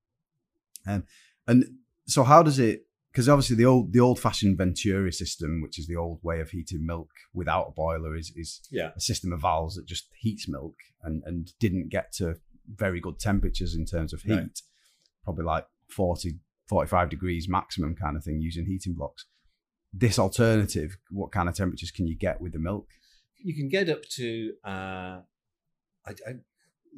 [0.87, 1.05] Um,
[1.47, 1.65] and
[2.07, 2.85] so how does it?
[3.11, 6.51] Because obviously the old the old fashioned Venturi system, which is the old way of
[6.51, 8.93] heating milk without a boiler, is is Yeah.
[8.97, 12.39] a system of valves that just heats milk and and didn't get to
[12.85, 14.63] very good temperatures in terms of heat, Right.
[15.25, 19.25] probably like 40, 45 degrees maximum kind of thing using heating blocks.
[19.93, 22.89] This alternative, what kind of temperatures can you get with the milk?
[23.41, 25.21] you can get up to uh,
[26.05, 26.33] I, I,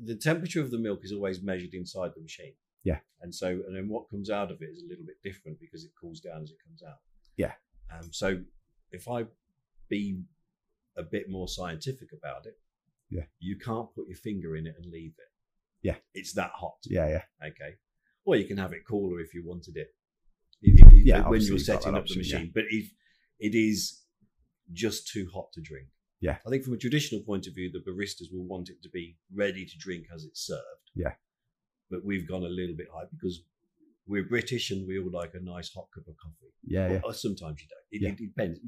[0.02, 2.54] the temperature of the milk is always measured inside the machine.
[2.82, 3.00] Yeah.
[3.20, 5.84] and so and then what comes out of it is a little bit different because
[5.84, 6.96] it cools down as it comes out.
[7.36, 7.52] Yeah.
[7.92, 8.40] Um, so
[8.90, 9.26] if I
[9.90, 10.22] be
[10.96, 12.56] a bit more scientific about it,
[13.10, 13.24] Yeah.
[13.38, 15.30] you can't put your finger in it and leave it.
[15.82, 15.96] Yeah.
[16.14, 16.78] it's that hot.
[16.86, 17.74] Yeah, yeah, Okay.
[18.24, 19.94] Or you can have it cooler if you wanted it.
[21.04, 22.34] Yeah, when you're setting up the option, yeah.
[22.38, 22.52] machine.
[22.54, 22.90] But if
[23.38, 24.02] it is
[24.72, 25.88] just too hot to drink.
[26.20, 26.36] Yeah.
[26.46, 29.16] I think from a traditional point of view, the baristas will want it to be
[29.34, 30.90] ready to drink as it's served.
[30.94, 31.14] Yeah.
[31.90, 33.42] But we've gone a little bit high because
[34.06, 36.52] we're British and we all like a nice hot cup of coffee.
[36.64, 36.96] yeah, yeah.
[37.04, 37.86] Or, or sometimes you don't.
[37.90, 38.10] It, Yeah.
[38.10, 38.58] it depends.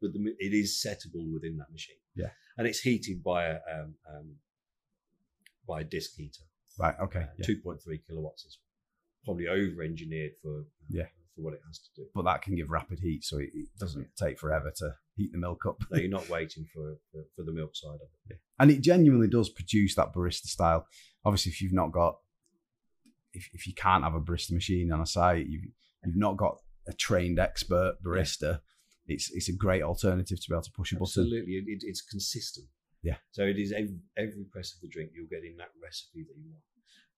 [0.00, 1.96] But the, it is settable within that machine.
[2.14, 2.30] Yeah.
[2.56, 4.34] And it's heated by a um, um,
[5.66, 6.44] by a disc heater.
[6.78, 7.20] Right, okay.
[7.20, 7.46] Uh, yeah.
[7.46, 8.58] 2.3 kilowatts is
[9.24, 11.06] probably over engineered for Yeah.
[11.40, 12.06] For what it has to do.
[12.14, 15.38] But that can give rapid heat, so it, it doesn't take forever to heat the
[15.38, 15.76] milk up.
[15.90, 18.38] No, you're not waiting for, for for the milk side of it.
[18.58, 20.86] and it genuinely does produce that barista style.
[21.24, 22.16] Obviously, if you've not got,
[23.32, 25.64] if, if you can't have a barista machine on a site, you've
[26.04, 28.60] you've not got a trained expert barista.
[29.06, 31.22] It's it's a great alternative to be able to push a button.
[31.24, 32.66] Absolutely, it, it, it's consistent.
[33.02, 33.16] Yeah.
[33.30, 36.50] So it is every, every press of the drink you're getting that recipe that you
[36.52, 36.64] want.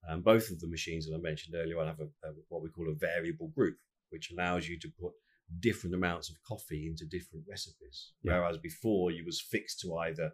[0.08, 2.70] Um, both of the machines that I mentioned earlier on have a, a, what we
[2.70, 3.76] call a variable group,
[4.12, 5.12] which allows you to put
[5.60, 8.12] different amounts of coffee into different recipes.
[8.22, 8.38] Yeah.
[8.38, 10.32] Whereas before you was fixed to either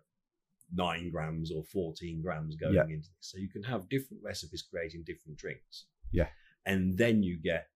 [0.73, 2.83] nine grams or 14 grams going Yeah.
[2.85, 3.17] into this.
[3.21, 5.87] So you can have different recipes creating different drinks.
[6.12, 6.29] Yeah.
[6.67, 7.71] And then you get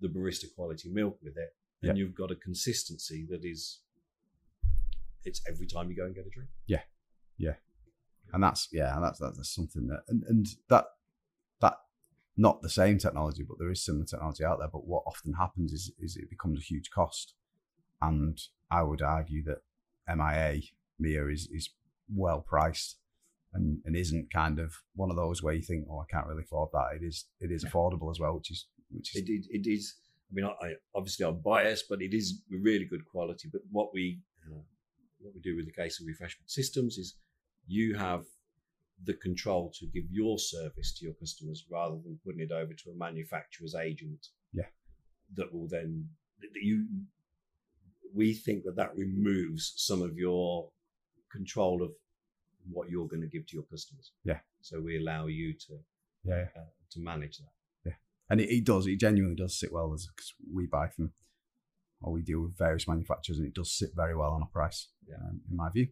[0.00, 1.56] the barista quality milk with it.
[1.82, 2.04] And Yeah.
[2.04, 3.80] you've got a consistency that is
[5.24, 6.50] it's every time you go and get a drink.
[6.66, 6.82] Yeah.
[7.36, 7.56] Yeah.
[8.32, 10.86] And that's yeah, and that's that's something that and, and that
[12.36, 14.68] not the same technology, but there is similar technology out there.
[14.72, 17.34] But what often happens is is it becomes a huge cost,
[18.00, 18.38] and
[18.70, 19.58] I would argue that
[20.08, 20.62] MIA
[20.98, 21.70] Mia is is
[22.14, 22.96] well priced.
[23.52, 26.44] And, and isn't kind of one of those where you think, oh, I can't really
[26.44, 26.90] afford that.
[26.94, 29.96] It is it is affordable as well, which is which is It, it, it is.
[30.30, 33.48] I mean, I, obviously I'm biased, but it is really good quality.
[33.52, 34.60] But what we uh,
[35.18, 37.16] what we do with the case of refreshment systems is
[37.66, 38.24] you have
[39.04, 42.90] the control to give your service to your customers rather than putting it over to
[42.90, 44.28] a manufacturer's agent.
[44.52, 44.66] Yeah.
[45.34, 46.08] That will then
[46.40, 46.86] that you.
[48.12, 50.68] We think that that removes some of your
[51.30, 51.92] control of
[52.68, 54.10] what you're going to give to your customers.
[54.24, 54.40] Yeah.
[54.62, 55.78] So we allow you to
[56.24, 57.52] yeah, uh, to manage that.
[57.86, 57.92] Yeah,
[58.28, 58.86] and it, it does.
[58.86, 61.12] It genuinely does sit well as because we buy from
[62.02, 64.88] or we deal with various manufacturers, and it does sit very well on a price.
[65.08, 65.16] Yeah.
[65.16, 65.88] um, in my view.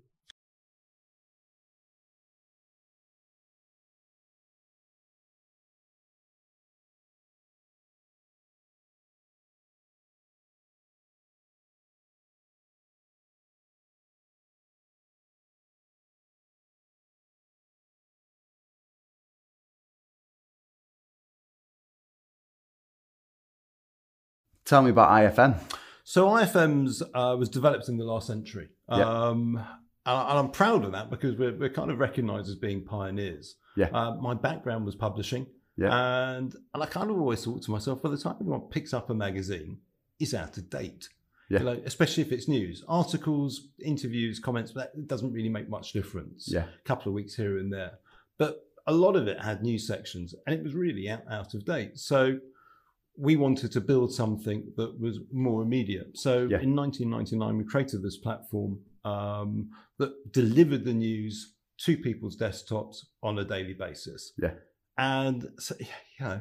[24.68, 25.58] Tell me about IFM.
[26.04, 28.96] So IFM's uh, was developed in the last century, Yeah.
[29.08, 29.56] um,
[30.04, 33.56] and, I'm proud of that because we're, we're kind of recognised as being pioneers.
[33.76, 33.86] Yeah.
[33.92, 35.46] Uh, my background was publishing,
[35.78, 35.88] Yeah.
[36.36, 39.08] and and I kind of always thought to myself, by the time anyone picks up
[39.08, 39.78] a magazine,
[40.20, 41.08] it's out of date.
[41.48, 41.60] Yeah.
[41.60, 44.72] You know, especially if it's news, articles, interviews, comments.
[44.74, 46.46] That it doesn't really make much difference.
[46.52, 46.64] Yeah.
[46.64, 47.92] a couple of weeks here and there.
[48.36, 51.64] But a lot of it had news sections, and it was really out, out of
[51.64, 51.98] date.
[51.98, 52.38] So
[53.18, 56.16] we wanted to build something that was more immediate.
[56.16, 56.60] So Yeah.
[56.60, 61.54] in 1999, we created this platform um, that delivered the news
[61.84, 64.32] to people's desktops on a daily basis.
[64.40, 64.54] Yeah.
[64.96, 65.86] And so, you
[66.20, 66.40] know,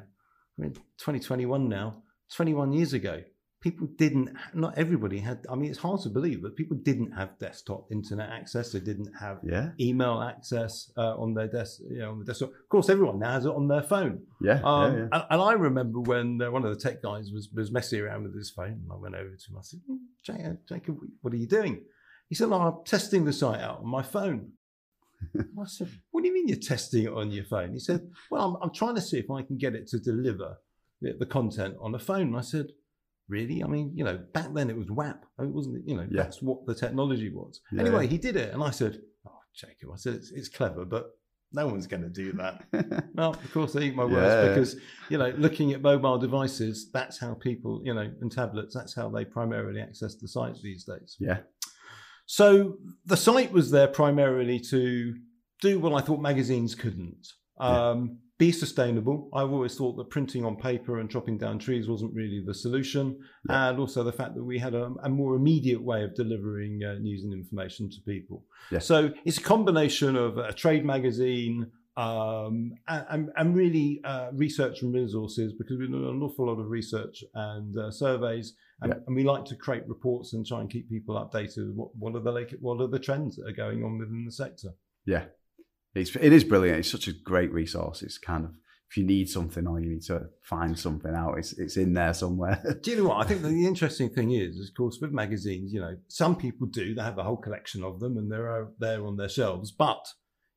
[0.57, 2.03] we're in 2021 now,
[2.35, 3.23] 21 years ago,
[3.59, 7.37] people didn't, not everybody had, I mean, it's hard to believe, but people didn't have
[7.39, 8.71] desktop internet access.
[8.71, 9.71] They didn't have Yeah.
[9.79, 12.49] email access uh, on their desk, you know, on the desktop.
[12.49, 14.21] Of course, everyone now has it on their phone.
[14.41, 14.61] Yeah.
[14.63, 15.07] Um, yeah, yeah.
[15.11, 18.23] And, and I remember when uh, one of the tech guys was, was messing around
[18.23, 19.57] with his phone, and I went over to him.
[19.57, 21.83] I said, "Hmm, Jacob, what are you doing?
[22.29, 24.51] He said, oh, I'm testing the site out on my phone.
[25.35, 27.73] I said, What do you mean you're testing it on your phone?
[27.73, 30.57] He said, Well, I'm, I'm trying to see if I can get it to deliver
[31.01, 32.27] the, the content on a phone.
[32.27, 32.67] And I said,
[33.29, 33.63] Really?
[33.63, 35.25] I mean, you know, back then it was WAP.
[35.39, 36.23] It wasn't, you know, Yeah.
[36.23, 37.59] that's what the technology was.
[37.71, 37.81] Yeah.
[37.81, 38.53] Anyway, he did it.
[38.53, 41.11] And I said, Oh, Jacob, I said, It's, it's clever, but
[41.51, 42.63] no one's going to do that.
[43.15, 44.47] Well, of course, they eat my words Yeah.
[44.49, 44.75] because
[45.09, 49.09] you know, looking at mobile devices, that's how people, you know, and tablets, that's how
[49.09, 51.15] they primarily access the sites these days.
[51.19, 51.39] yeah.
[52.25, 55.15] So the site was there primarily to
[55.61, 57.25] do what I thought magazines couldn't.
[57.59, 59.29] Um, Be sustainable.
[59.33, 63.17] I've always thought that printing on paper and chopping down trees wasn't really the solution,
[63.49, 63.69] Yeah.
[63.69, 66.99] and also the fact that we had a, a more immediate way of delivering uh,
[66.99, 68.45] news and information to people.
[68.71, 68.77] Yeah.
[68.79, 74.93] So it's a combination of a trade magazine, um, and, and, really uh, research and
[74.93, 78.99] resources because we do an awful lot of research and uh, surveys, and, Yeah.
[79.07, 81.73] and we like to create reports and try and keep people updated.
[81.73, 84.69] What, what are the what are the trends that are going on within the sector?
[85.07, 85.25] Yeah,
[85.97, 86.79] it's it is brilliant.
[86.79, 88.01] It's such a great resource.
[88.01, 88.51] It's kind of
[88.89, 92.13] if you need something or you need to find something out, it's it's in there
[92.13, 92.63] somewhere.
[92.81, 93.25] Do you know what?
[93.25, 96.95] I think the interesting thing is, of course, with magazines, you know, some people do.
[96.95, 99.71] They have a whole collection of them, and they're there on their shelves.
[99.71, 100.05] But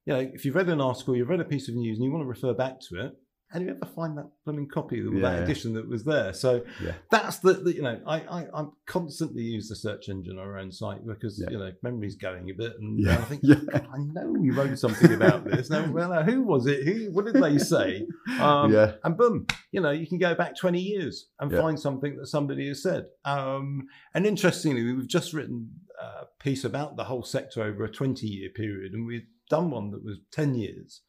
[0.07, 2.12] you know, if you've read an article, you've read a piece of news, and you
[2.12, 3.12] want to refer back to it,
[3.50, 6.32] how do you ever find that blooming copy of Yeah, that edition that was there?
[6.32, 6.92] So Yeah.
[7.10, 10.58] that's the, the you know, I, I I'm constantly use the search engine on our
[10.58, 11.50] own site because Yeah.
[11.50, 13.42] you know memory's going a bit, and I think.
[13.74, 15.68] I know you wrote something about this.
[15.70, 16.84] Now, well, now, who was it?
[16.84, 17.10] Who?
[17.12, 18.06] What did they say?
[18.40, 22.16] Um, yeah, and boom, you know, you can go back 20 years and find something
[22.16, 23.06] that somebody has said.
[23.24, 28.26] Um, and interestingly, we've just written a piece about the whole sector over a 20
[28.26, 31.02] year period, and we've done one that was 10 years.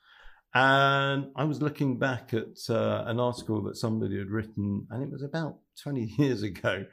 [0.53, 5.11] And I was looking back at uh, an article that somebody had written, and it
[5.11, 6.85] was about 20 years ago.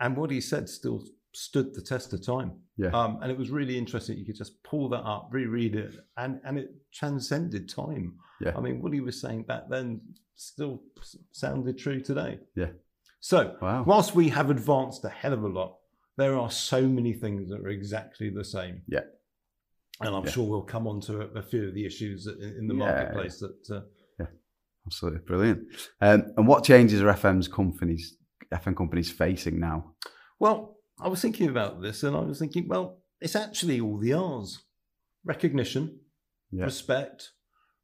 [0.00, 2.52] And what he said still stood the test of time.
[2.76, 4.18] yeah, Um, and it was really interesting.
[4.18, 8.14] You could just pull that up, reread it, and, and it transcended time.
[8.40, 8.52] Yeah.
[8.56, 10.00] I mean, what he was saying back then
[10.34, 10.82] still
[11.32, 12.40] sounded true today.
[12.54, 12.70] Yeah.
[13.20, 13.84] So, Wow.
[13.86, 15.76] whilst we have advanced a hell of a lot,
[16.16, 18.82] there are so many things that are exactly the same.
[18.88, 19.00] Yeah.
[20.00, 20.30] And I'm Yeah.
[20.30, 22.78] sure we'll come on to a, a few of the issues in, in the Yeah,
[22.78, 23.70] marketplace that.
[23.76, 24.26] Uh,
[24.86, 25.66] absolutely brilliant.
[26.00, 28.16] Um, and what changes are FM's companies
[28.52, 29.94] FM companies facing now?
[30.38, 34.12] Well, I was thinking about this and I was thinking, well, it's actually all the
[34.12, 34.62] R's
[35.24, 35.98] recognition,
[36.52, 37.32] Yeah, respect,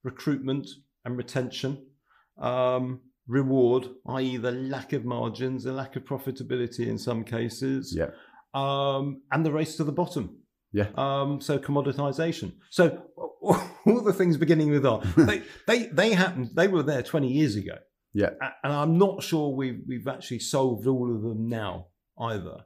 [0.05, 0.69] recruitment
[1.05, 1.85] and retention,
[2.39, 8.11] um, reward, i.e., the lack of margins, the lack of profitability in some cases, yeah,
[8.55, 10.39] um, and the race to the bottom.
[10.73, 12.53] Yeah, Um, so commoditization.
[12.71, 16.51] So all the things beginning with R, they, they they happened.
[16.55, 17.79] They were there twenty years ago.
[18.15, 18.31] Yeah.
[18.63, 21.87] And I'm not sure we've we've actually solved all of them now
[22.19, 22.59] either.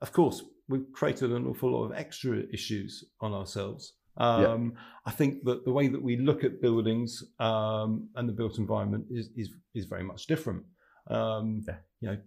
[0.00, 3.94] Of course, we've created an awful lot of extra issues on ourselves.
[4.18, 8.58] Um, I think that the way that we look at buildings um, and the built
[8.58, 10.62] environment is is is very much different.
[11.08, 11.76] Um, Yeah.
[12.00, 12.18] You know,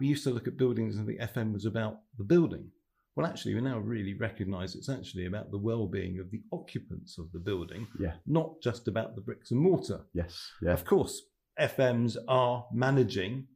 [0.00, 2.70] we used to look at buildings and the FM was about the building.
[3.16, 7.30] Well, actually, we now really recognise it's actually about the well-being of the occupants of
[7.32, 8.14] the building, Yeah.
[8.26, 10.06] not just about the bricks and mortar.
[10.12, 11.22] yes, yeah, Of course,
[11.58, 13.46] FMs are managing,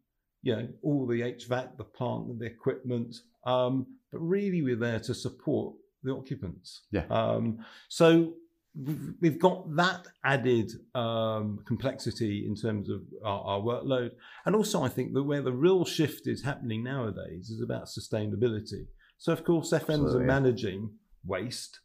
[0.42, 5.01] you know, all the HVAC, the plant, and the equipment, um, but really we're there
[5.01, 5.74] to support
[6.05, 6.85] the occupants.
[6.93, 7.07] Yeah.
[7.11, 7.59] Um,
[7.89, 8.35] so
[8.80, 14.12] we've, we've got that added um, complexity in terms of our, our workload,
[14.47, 18.87] and also I think that where the real shift is happening nowadays is about sustainability.
[19.19, 20.23] So of course, FMs Absolutely.
[20.23, 20.91] are managing
[21.25, 21.81] waste,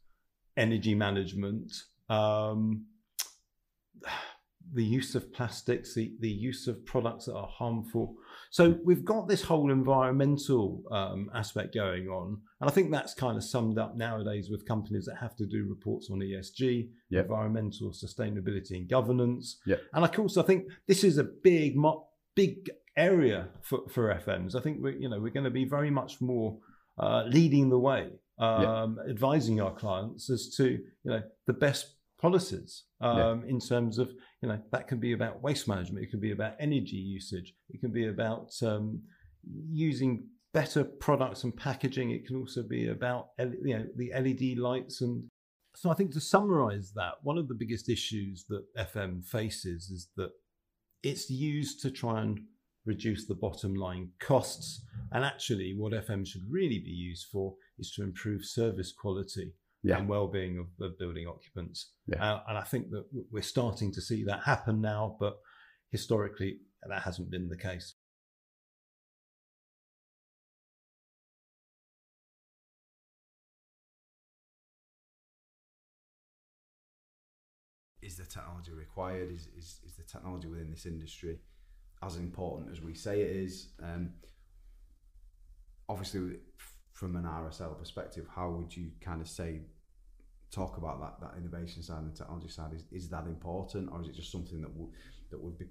[0.56, 1.72] energy management.
[2.10, 2.86] Um,
[4.74, 8.16] the use of plastics, the, the use of products that are harmful.
[8.50, 12.40] So we've got this whole environmental um, aspect going on.
[12.62, 15.66] And I think that's kind of summed up nowadays with companies that have to do
[15.68, 17.26] reports on ESG, Yep.
[17.26, 19.58] environmental sustainability and governance.
[19.66, 19.82] Yep.
[19.94, 21.76] And of course, I think this is a big,
[22.34, 24.56] big area for, for FMs.
[24.56, 26.58] I think we're, you know, we're going to be very much more
[26.98, 32.84] uh, leading the way, um, advising our clients as to, you know, the best policies
[33.02, 34.10] um, in terms of
[34.42, 37.82] you know that can be about waste management, it can be about energy usage, it
[37.82, 39.02] can be about um,
[39.70, 42.12] using better products and packaging.
[42.12, 45.24] It can also be about you know the LED lights and
[45.76, 50.10] so I think to summarize that, one of the biggest issues that FM faces is
[50.18, 50.32] that
[51.02, 52.40] it's used to try and
[52.86, 54.86] reduce the bottom line costs.
[55.12, 59.54] And actually, what FM should really be used for is to improve service quality
[59.84, 59.98] yeah.
[59.98, 61.92] and well-being of, of building occupants.
[62.08, 62.24] Yeah.
[62.24, 65.38] Uh, and I think that we're starting to see that happen now, but
[65.92, 66.58] historically
[66.88, 67.96] that hasn't been the case.
[78.02, 79.32] is the technology required?
[79.32, 81.40] Is, is, is the technology within this industry
[82.06, 83.70] as important as we say it is?
[83.82, 84.12] Um,
[85.90, 86.38] obviously,
[86.92, 89.62] from an RSL perspective, how would you kind of say,
[90.52, 92.74] talk about that, that innovation side and the technology side?
[92.74, 94.92] Is, is that important or is it just something that, w-
[95.32, 95.66] that would be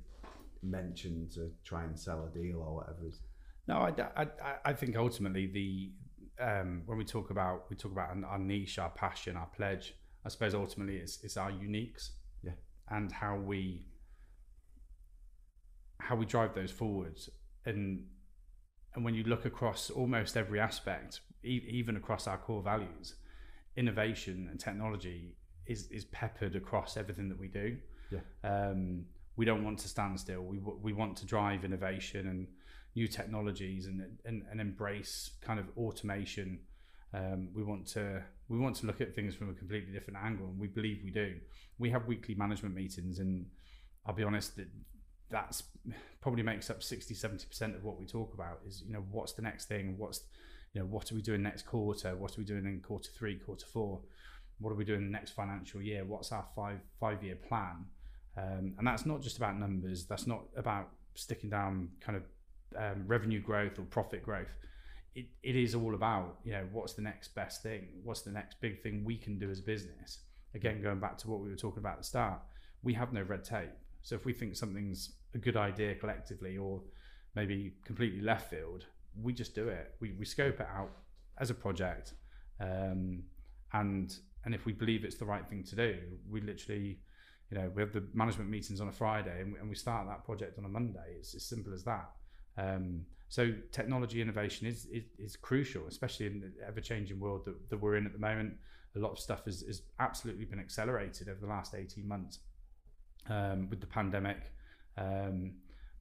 [0.62, 3.06] mentioned to try and sell a deal or whatever?
[3.06, 3.20] Is?
[3.68, 4.26] No, I, I,
[4.64, 5.92] I think ultimately the
[6.42, 9.94] um, when we talk about we talk about our niche, our passion, our pledge.
[10.24, 12.10] I suppose ultimately it's, it's our uniques
[12.42, 12.52] yeah,
[12.90, 13.86] and how we
[16.02, 17.30] how we drive those forwards.
[17.64, 18.04] And
[18.94, 23.14] and when you look across almost every aspect e- even across our core values
[23.76, 25.34] innovation and technology
[25.66, 27.76] is is peppered across everything that we do.
[28.10, 28.20] Yeah.
[28.44, 30.42] Um, we don't want to stand still.
[30.42, 32.48] We we want to drive innovation and
[32.94, 36.60] new technologies and and, and embrace kind of automation.
[37.14, 40.46] Um, we want to we want to look at things from a completely different angle,
[40.46, 41.36] and we believe we do.
[41.78, 43.46] We have weekly management meetings, and
[44.04, 44.68] I'll be honest that
[45.32, 45.64] that's
[46.20, 48.60] probably makes up 60 70 percent of what we talk about.
[48.66, 49.96] Is you know what's the next thing?
[49.98, 50.20] What's
[50.72, 52.14] you know what are we doing next quarter?
[52.14, 54.00] What are we doing in quarter three, quarter four?
[54.60, 56.04] What are we doing next financial year?
[56.04, 57.86] What's our five five year plan?
[58.36, 60.06] Um, and that's not just about numbers.
[60.06, 62.22] That's not about sticking down kind of
[62.76, 64.56] um, revenue growth or profit growth
[65.14, 68.60] it, it is all about you know what's the next best thing what's the next
[68.60, 70.20] big thing we can do as a business
[70.54, 72.40] again going back to what we were talking about at the start
[72.82, 73.70] we have no red tape
[74.02, 76.80] so if we think something's a good idea collectively or
[77.34, 78.86] maybe completely left field
[79.20, 80.90] we just do it we, we scope it out
[81.38, 82.14] as a project
[82.60, 83.22] um,
[83.72, 85.98] and and if we believe it's the right thing to do
[86.30, 86.98] we literally
[87.50, 90.06] you know we have the management meetings on a friday and we, and we start
[90.06, 92.10] that project on a monday it's as simple as that
[92.58, 97.70] um, so technology innovation is, is, is crucial, especially in the ever changing world that,
[97.70, 98.56] that we're in at the moment.
[98.94, 102.40] A lot of stuff has, has absolutely been accelerated over the last 18 months
[103.30, 104.52] um, with the pandemic.
[104.96, 105.52] Um,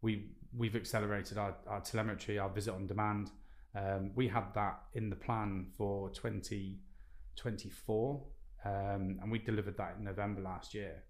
[0.02, 3.32] we, we've accelerated our, our telemetry, our visit on demand.
[3.76, 8.24] Um, we had that in the plan for 2024,
[8.66, 11.04] um, and we delivered that in November last year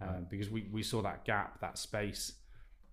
[0.00, 2.32] um, because we, we saw that gap, that space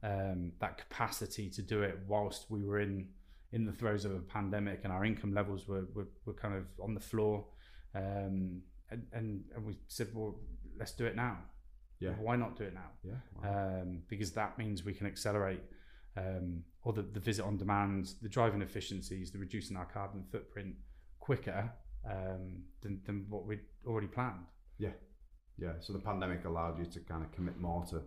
[0.03, 3.07] um, that capacity to do it whilst we were in
[3.53, 6.65] in the throes of a pandemic and our income levels were were, were kind of
[6.81, 7.45] on the floor.
[7.95, 10.35] Um, and, and, and we said well
[10.77, 11.37] let's do it now
[12.03, 13.81] yeah why not do it now yeah wow.
[13.81, 15.61] um, because that means we can accelerate
[16.15, 20.75] um, or the, the visit on demand the driving efficiencies the reducing our carbon footprint
[21.19, 21.71] quicker
[22.09, 24.45] um, than, than what we'd already planned
[24.77, 24.89] yeah
[25.57, 28.01] yeah so the pandemic allowed you to kind of commit more to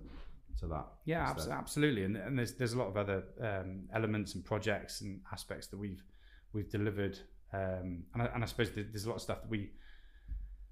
[0.61, 0.86] to that.
[1.05, 2.05] Yeah, abs- absolutely.
[2.05, 5.78] And, and there's there's a lot of other um, elements and projects and aspects that
[5.78, 6.03] we've
[6.53, 7.18] we've delivered.
[7.53, 9.70] Um, and, I, and I suppose there's a lot of stuff that we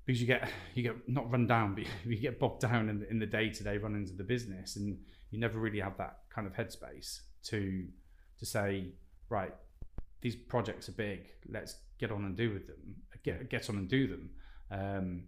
[0.04, 3.10] because you get you get not run down, but you get bogged down in the,
[3.10, 4.98] in the day to day runnings of the business, and
[5.30, 7.86] you never really have that kind of headspace to
[8.38, 8.92] to say
[9.28, 9.54] right,
[10.20, 11.28] these projects are big.
[11.48, 12.96] Let's get on and do with them.
[13.22, 14.30] Get get on and do them,
[14.70, 15.22] um,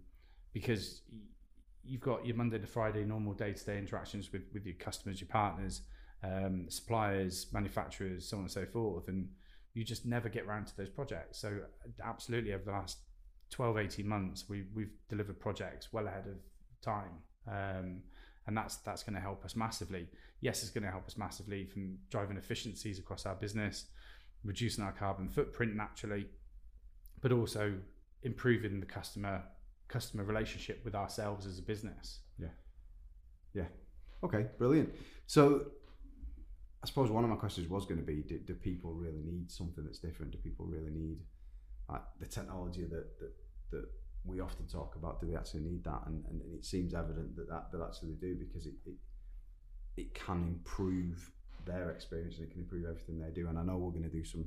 [0.53, 1.01] because
[1.83, 5.21] you've got your Monday to Friday normal day to day interactions with, with your customers,
[5.21, 5.81] your partners,
[6.21, 9.07] um, suppliers, manufacturers, so on and so forth.
[9.07, 9.29] And
[9.73, 11.39] you just never get around to those projects.
[11.39, 11.59] So,
[12.03, 12.97] absolutely, over the last
[13.49, 16.37] 12, 18 months, we, we've delivered projects well ahead of
[16.81, 17.11] time.
[17.47, 18.01] Um,
[18.47, 20.07] and that's that's going to help us massively.
[20.39, 23.85] Yes, it's going to help us massively from driving efficiencies across our business,
[24.43, 26.27] reducing our carbon footprint naturally,
[27.21, 27.73] but also
[28.23, 29.43] improving the customer
[29.87, 32.19] customer relationship with ourselves as a business.
[32.39, 32.47] Yeah.
[33.53, 33.67] Yeah.
[34.23, 34.93] Okay, brilliant.
[35.27, 35.67] So
[36.83, 39.51] I suppose one of my questions was going to be do, do people really need
[39.51, 40.31] something that's different?
[40.31, 41.17] Do people really need
[42.19, 43.31] the technology that, that,
[43.71, 43.85] that
[44.25, 45.21] we often talk about?
[45.21, 46.01] Do we actually need that?
[46.05, 48.95] And, and, and it seems evident that, that, that actually they do because it, it,
[49.95, 51.31] it can improve
[51.65, 53.47] their experience and it can improve everything they do.
[53.47, 54.45] And I know we're going to do some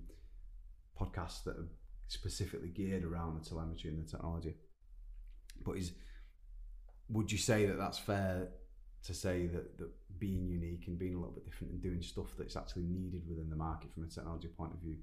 [0.98, 1.68] podcasts that are
[2.08, 4.54] specifically geared around the telemetry and the technology
[5.64, 5.92] but is
[7.08, 8.48] would you say that that's fair
[9.02, 12.26] to say that, that being unique and being a little bit different and doing stuff
[12.38, 14.96] that's actually needed within the market from a technology point of view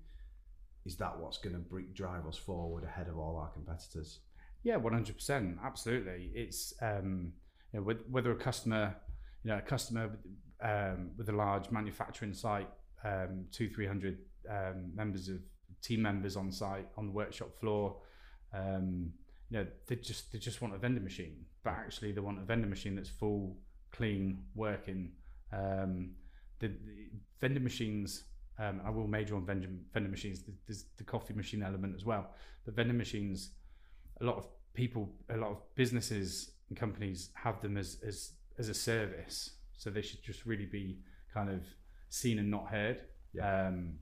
[0.88, 4.20] is that what's going to drive us forward ahead of all our competitors?
[4.64, 6.32] Yeah 100% absolutely.
[6.34, 7.34] It's um,
[7.72, 8.96] you know, whether a customer
[9.44, 10.18] you know a customer
[10.62, 12.70] um, with a large manufacturing site
[13.04, 14.18] um, two three hundred
[14.50, 15.38] um, members of
[15.84, 17.98] team members on site on the workshop floor
[18.54, 19.12] um,
[19.50, 21.46] you know they just they just want a vending machine.
[21.64, 23.58] But actually they want a vending machine that's full
[23.92, 25.12] clean, working.
[25.54, 26.12] Um,
[26.60, 27.10] the, the
[27.40, 28.24] vending machines,
[28.60, 30.44] um, I will major on vending, vending machines.
[30.66, 32.32] There's the coffee machine element as well.
[32.66, 33.52] But vending machines,
[34.20, 38.70] a lot of people, a lot of businesses and companies have them as as as
[38.70, 39.52] a service.
[39.78, 41.00] So they should just really be
[41.34, 41.62] kind of
[42.10, 43.02] seen and not heard.
[43.34, 43.68] Yeah.
[43.68, 44.00] Um,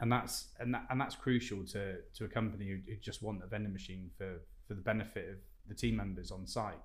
[0.00, 3.42] and that's and that, and that's crucial to to a company who, who, just want
[3.44, 5.36] a vending machine for for the benefit of
[5.68, 6.82] the team members on site.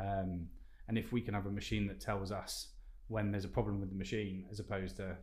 [0.00, 0.48] Um,
[0.88, 2.68] and if we can have a machine that tells us
[3.08, 5.16] when there's a problem with the machine, as opposed to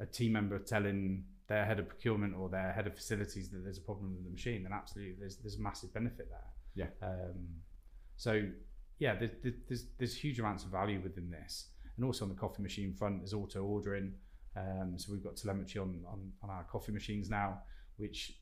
[0.00, 3.78] a team member telling their head of procurement or their head of facilities that there's
[3.78, 6.88] a problem with the machine, then absolutely there's there's massive benefit there.
[7.00, 7.06] Yeah.
[7.06, 7.46] Um,
[8.16, 8.42] so
[8.98, 9.30] yeah, there's,
[9.68, 13.20] there's there's huge amounts of value within this, and also on the coffee machine front,
[13.20, 14.14] there's auto ordering.
[14.56, 17.58] Um, so we've got telemetry on, on on our coffee machines now,
[17.96, 18.38] which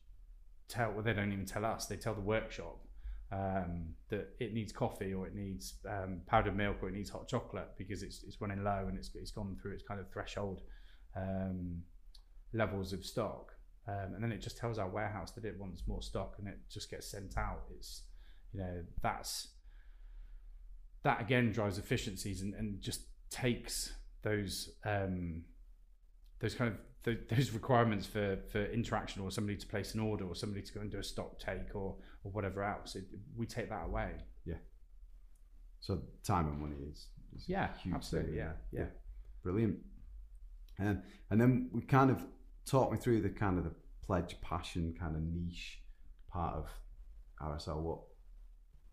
[0.67, 2.85] tell well they don't even tell us; they tell the workshop
[3.31, 7.27] um, that it needs coffee or it needs um, powdered milk or it needs hot
[7.27, 10.61] chocolate because it's, it's running low and it's, it's gone through its kind of threshold
[11.15, 11.81] um,
[12.53, 13.53] levels of stock.
[13.87, 16.57] Um, and then it just tells our warehouse that it wants more stock and it
[16.69, 17.63] just gets sent out.
[17.77, 18.03] It's,
[18.51, 19.49] you know, that's,
[21.03, 23.93] that again drives efficiencies and, and just takes
[24.23, 25.43] those, um,
[26.39, 26.77] those kind of
[27.29, 30.81] those requirements for, for interaction or somebody to place an order or somebody to go
[30.81, 33.05] and do a stock take or, or whatever else, it,
[33.37, 34.09] we take that away.
[34.43, 34.55] Yeah.
[35.81, 38.37] So time and money is, is yeah, absolutely.
[38.37, 38.85] Yeah, yeah.
[39.43, 39.77] Brilliant.
[40.79, 42.25] Um, and then we kind of
[42.65, 43.73] talk me through the kind of the
[44.05, 45.81] pledge passion kind of niche
[46.31, 46.69] part of
[47.41, 47.81] RSL.
[47.81, 47.99] What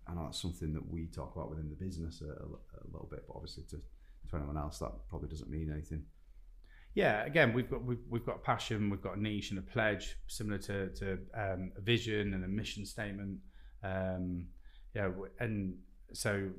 [0.06, 3.08] I know that's something that we talk about within the business a, a, a little
[3.10, 6.04] bit, but obviously to, to anyone else that probably doesn't mean anything
[6.94, 10.16] yeah, again, we've got we've, we've got passion, we've got a niche and a pledge,
[10.26, 13.38] similar to to um, a vision and a mission statement.
[13.82, 14.46] Um,
[14.94, 15.08] yeah,
[15.40, 15.74] and
[16.12, 16.50] so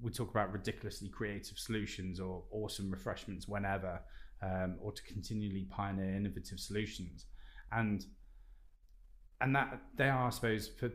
[0.00, 4.00] we talk about ridiculously creative solutions or awesome refreshments whenever,
[4.42, 7.26] um, or to continually pioneer innovative solutions,
[7.70, 8.04] and
[9.40, 10.90] and that they are, I suppose, for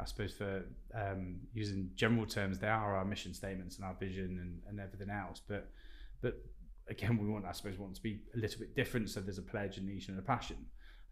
[0.00, 0.64] I suppose for
[0.94, 5.10] um, using general terms, they are our mission statements and our vision and, and everything
[5.10, 5.40] else.
[5.46, 5.70] But
[6.22, 6.42] but
[6.88, 9.10] again, we want, I suppose, want to be a little bit different.
[9.10, 10.56] So there's a pledge, a niche, and a passion.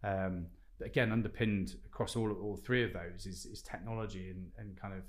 [0.03, 0.47] Um,
[0.79, 4.93] but again, underpinned across all all three of those is, is technology and, and kind
[4.93, 5.03] of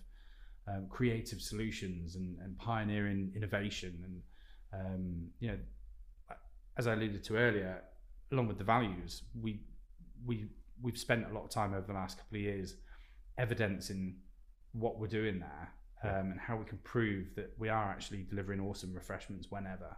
[0.68, 4.02] um, creative solutions and, and pioneering innovation.
[4.04, 4.22] And
[4.80, 5.58] um, you know,
[6.76, 7.82] as I alluded to earlier,
[8.30, 9.60] along with the values, we
[10.24, 10.46] we
[10.80, 12.74] we've spent a lot of time over the last couple of years
[13.38, 14.16] evidencing
[14.72, 15.72] what we're doing there
[16.04, 19.96] um, and how we can prove that we are actually delivering awesome refreshments whenever.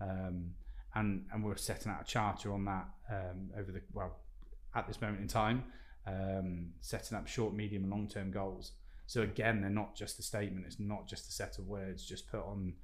[0.00, 0.50] Um,
[0.94, 4.18] and and we're setting out a charter on that um, over the well
[4.74, 5.64] at this moment in time,
[6.06, 8.72] um, setting up short, medium, and long term goals.
[9.06, 10.66] So again, they're not just a statement.
[10.66, 12.74] It's not just a set of words just put on,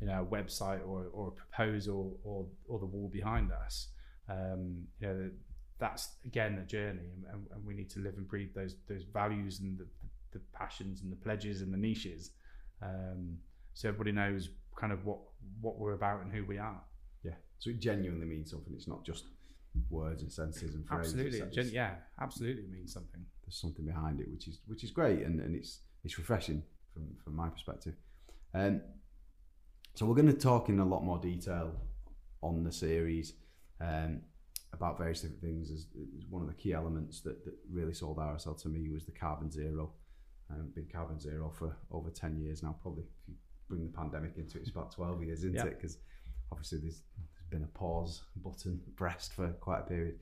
[0.00, 3.88] you know, a website or, or a proposal or or the wall behind us.
[4.28, 5.30] Um, you know,
[5.78, 9.60] that's again a journey, and, and, we need to live and breathe those those values
[9.60, 9.86] and the,
[10.32, 12.30] the passions and the pledges and the niches,
[12.82, 13.36] um,
[13.74, 15.18] so everybody knows kind of what
[15.60, 16.80] what we're about and who we are.
[17.22, 17.34] Yeah.
[17.58, 18.72] So it genuinely means something.
[18.74, 19.24] It's not just
[19.90, 21.14] words and sentences and phrases.
[21.14, 21.50] Absolutely.
[21.50, 21.94] Gen- yeah.
[22.20, 23.24] Absolutely means something.
[23.44, 26.62] There's something behind it, which is which is great, and, and it's it's refreshing
[26.92, 27.94] from from my perspective.
[28.54, 28.82] Um,
[29.94, 31.74] so we're going to talk in a lot more detail
[32.42, 33.34] on the series
[33.80, 34.20] um,
[34.72, 35.70] about various different things.
[35.70, 35.86] As,
[36.18, 39.12] as one of the key elements that, that really sold RSL to me was the
[39.12, 39.92] carbon zero.
[40.50, 43.34] Um, been carbon zero for over 10 years now, probably if you
[43.68, 45.64] bring the pandemic into it, it's about 12 years yeah.
[45.64, 45.98] it because
[46.50, 50.18] obviously there's, there's been a pause button pressed for quite a period.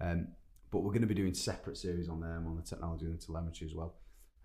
[0.00, 0.28] Um,
[0.70, 3.24] but we're going to be doing separate series on them on the technology and the
[3.24, 3.94] telemetry as well.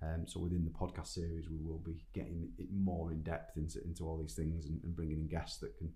[0.01, 3.83] Um, so within the podcast series, we will be getting it more in depth into,
[3.83, 5.91] into all these things and, and bringing in guests that can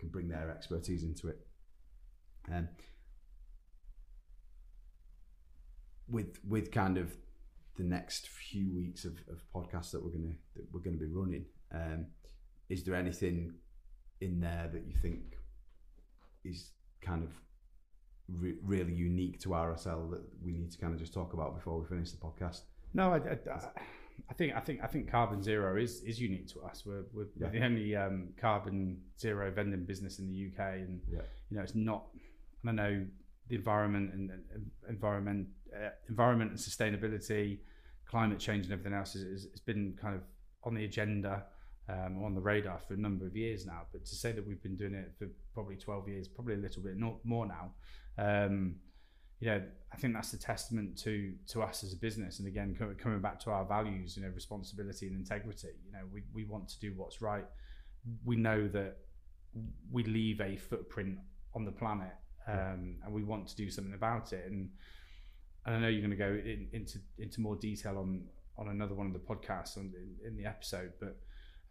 [0.00, 1.38] can bring their expertise into it.
[2.50, 2.68] Um,
[6.08, 7.12] with with kind of
[7.76, 11.44] the next few weeks of, of podcasts that we're gonna that we're gonna be running,
[11.72, 12.06] um,
[12.68, 13.54] is there anything
[14.20, 15.36] in there that you think
[16.44, 17.30] is kind of
[18.28, 21.78] re- really unique to RSL that we need to kind of just talk about before
[21.80, 22.62] we finish the podcast?
[22.94, 23.60] No, I, I,
[24.28, 26.84] I think I think I think carbon zero is is unique to us.
[26.84, 27.46] We're we're, Yeah.
[27.46, 31.20] we're the only um, carbon zero vending business in the UK, and Yeah.
[31.50, 32.06] you know it's not.
[32.64, 33.06] And I know
[33.48, 37.58] the environment and, and environment uh, environment and sustainability,
[38.06, 40.22] climate change and everything else has been kind of
[40.64, 41.44] on the agenda.
[41.88, 44.62] Um, on the radar for a number of years now, but to say that we've
[44.62, 47.72] been doing it for probably 12 years, probably a little bit not more now,
[48.16, 48.76] um,
[49.40, 49.60] you know,
[49.92, 52.38] I think that's a testament to to us as a business.
[52.38, 55.74] And again, co- coming back to our values, you know, responsibility and integrity.
[55.84, 57.46] You know, we we want to do what's right.
[58.24, 58.98] We know that
[59.90, 61.18] we leave a footprint
[61.54, 62.14] on the planet,
[62.46, 64.44] um, and we want to do something about it.
[64.50, 64.70] And
[65.66, 68.24] and I know you're going to go in, into into more detail on
[68.56, 71.16] on another one of the podcasts on, in, in the episode, but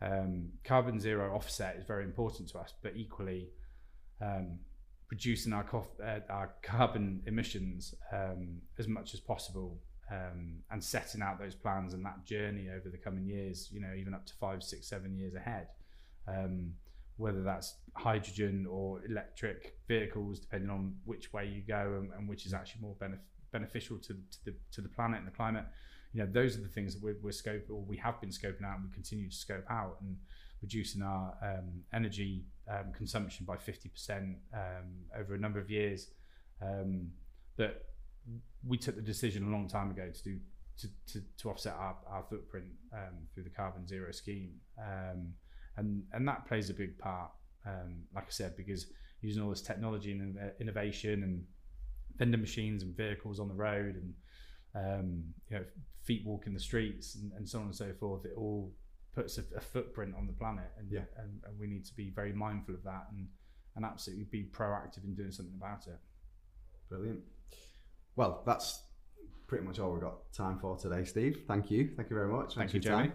[0.02, 2.74] um, carbon zero offset is very important to us.
[2.82, 3.50] But equally,
[4.22, 4.60] um,
[5.10, 9.80] reducing our, cof- uh, our carbon emissions um, as much as possible
[10.12, 13.94] um, and setting out those plans and that journey over the coming years, you know,
[13.98, 15.68] even up to five, six, seven years ahead.
[16.28, 16.74] Um,
[17.20, 22.46] whether that's hydrogen or electric vehicles, depending on which way you go and, and which
[22.46, 23.20] is actually more benef-
[23.52, 25.66] beneficial to, to the to the planet and the climate.
[26.14, 28.64] You know, those are the things that we're, we're scoping, or we have been scoping
[28.64, 30.16] out, and we continue to scope out, and
[30.62, 34.60] reducing our um, energy um, consumption by 50% um,
[35.18, 36.12] over a number of years.
[36.62, 37.12] Um,
[37.58, 37.86] that
[38.68, 40.40] we took the decision a long time ago to do
[40.78, 44.52] to, to, to offset our, our footprint um, through the carbon zero scheme,
[45.78, 47.32] and and that plays a big part.
[48.16, 48.88] Like I said, because
[49.22, 51.44] using all this technology and innovation and
[52.18, 54.14] vending machines and vehicles on the road and
[54.76, 55.64] um, you know
[56.04, 58.72] feet walking the streets and, and so on and so forth, it all
[59.16, 61.02] puts a, a footprint on the planet, and, Yeah.
[61.18, 63.28] and and we need to be very mindful of that and
[63.76, 66.00] and absolutely be proactive in doing something about it.
[66.90, 67.22] Brilliant.
[68.16, 68.82] Well, that's
[69.48, 71.44] pretty much all we've got time for today, Steve.
[71.48, 71.92] Thank you.
[71.96, 72.56] Thank you very much.
[72.56, 73.12] Thank Thanks you, Jamie.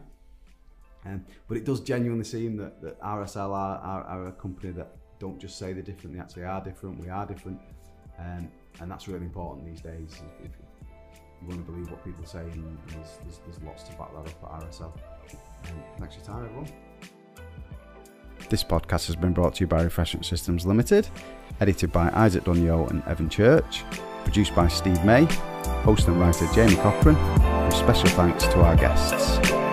[1.05, 4.97] Um, but it does genuinely seem that, that RSL are, are, are a company that
[5.19, 6.99] don't just say they're different, they actually are different.
[6.99, 7.61] We are different.
[8.19, 8.49] Um,
[8.81, 10.23] and that's really important these days.
[10.41, 10.53] If, if
[11.43, 14.13] you want to believe what people say, and, and there's, there's, there's lots to back
[14.13, 14.93] that up at RSL.
[15.99, 16.69] Thanks for your time, everyone.
[18.51, 21.09] This podcast has been brought to you by Refreshment Systems Limited,
[21.61, 23.85] edited by Isaac Dunyo and Evan Church,
[24.23, 25.25] produced by Steve May,
[25.85, 27.17] host and writer Jamie Cochran,
[27.65, 29.64] with special thanks to our guests.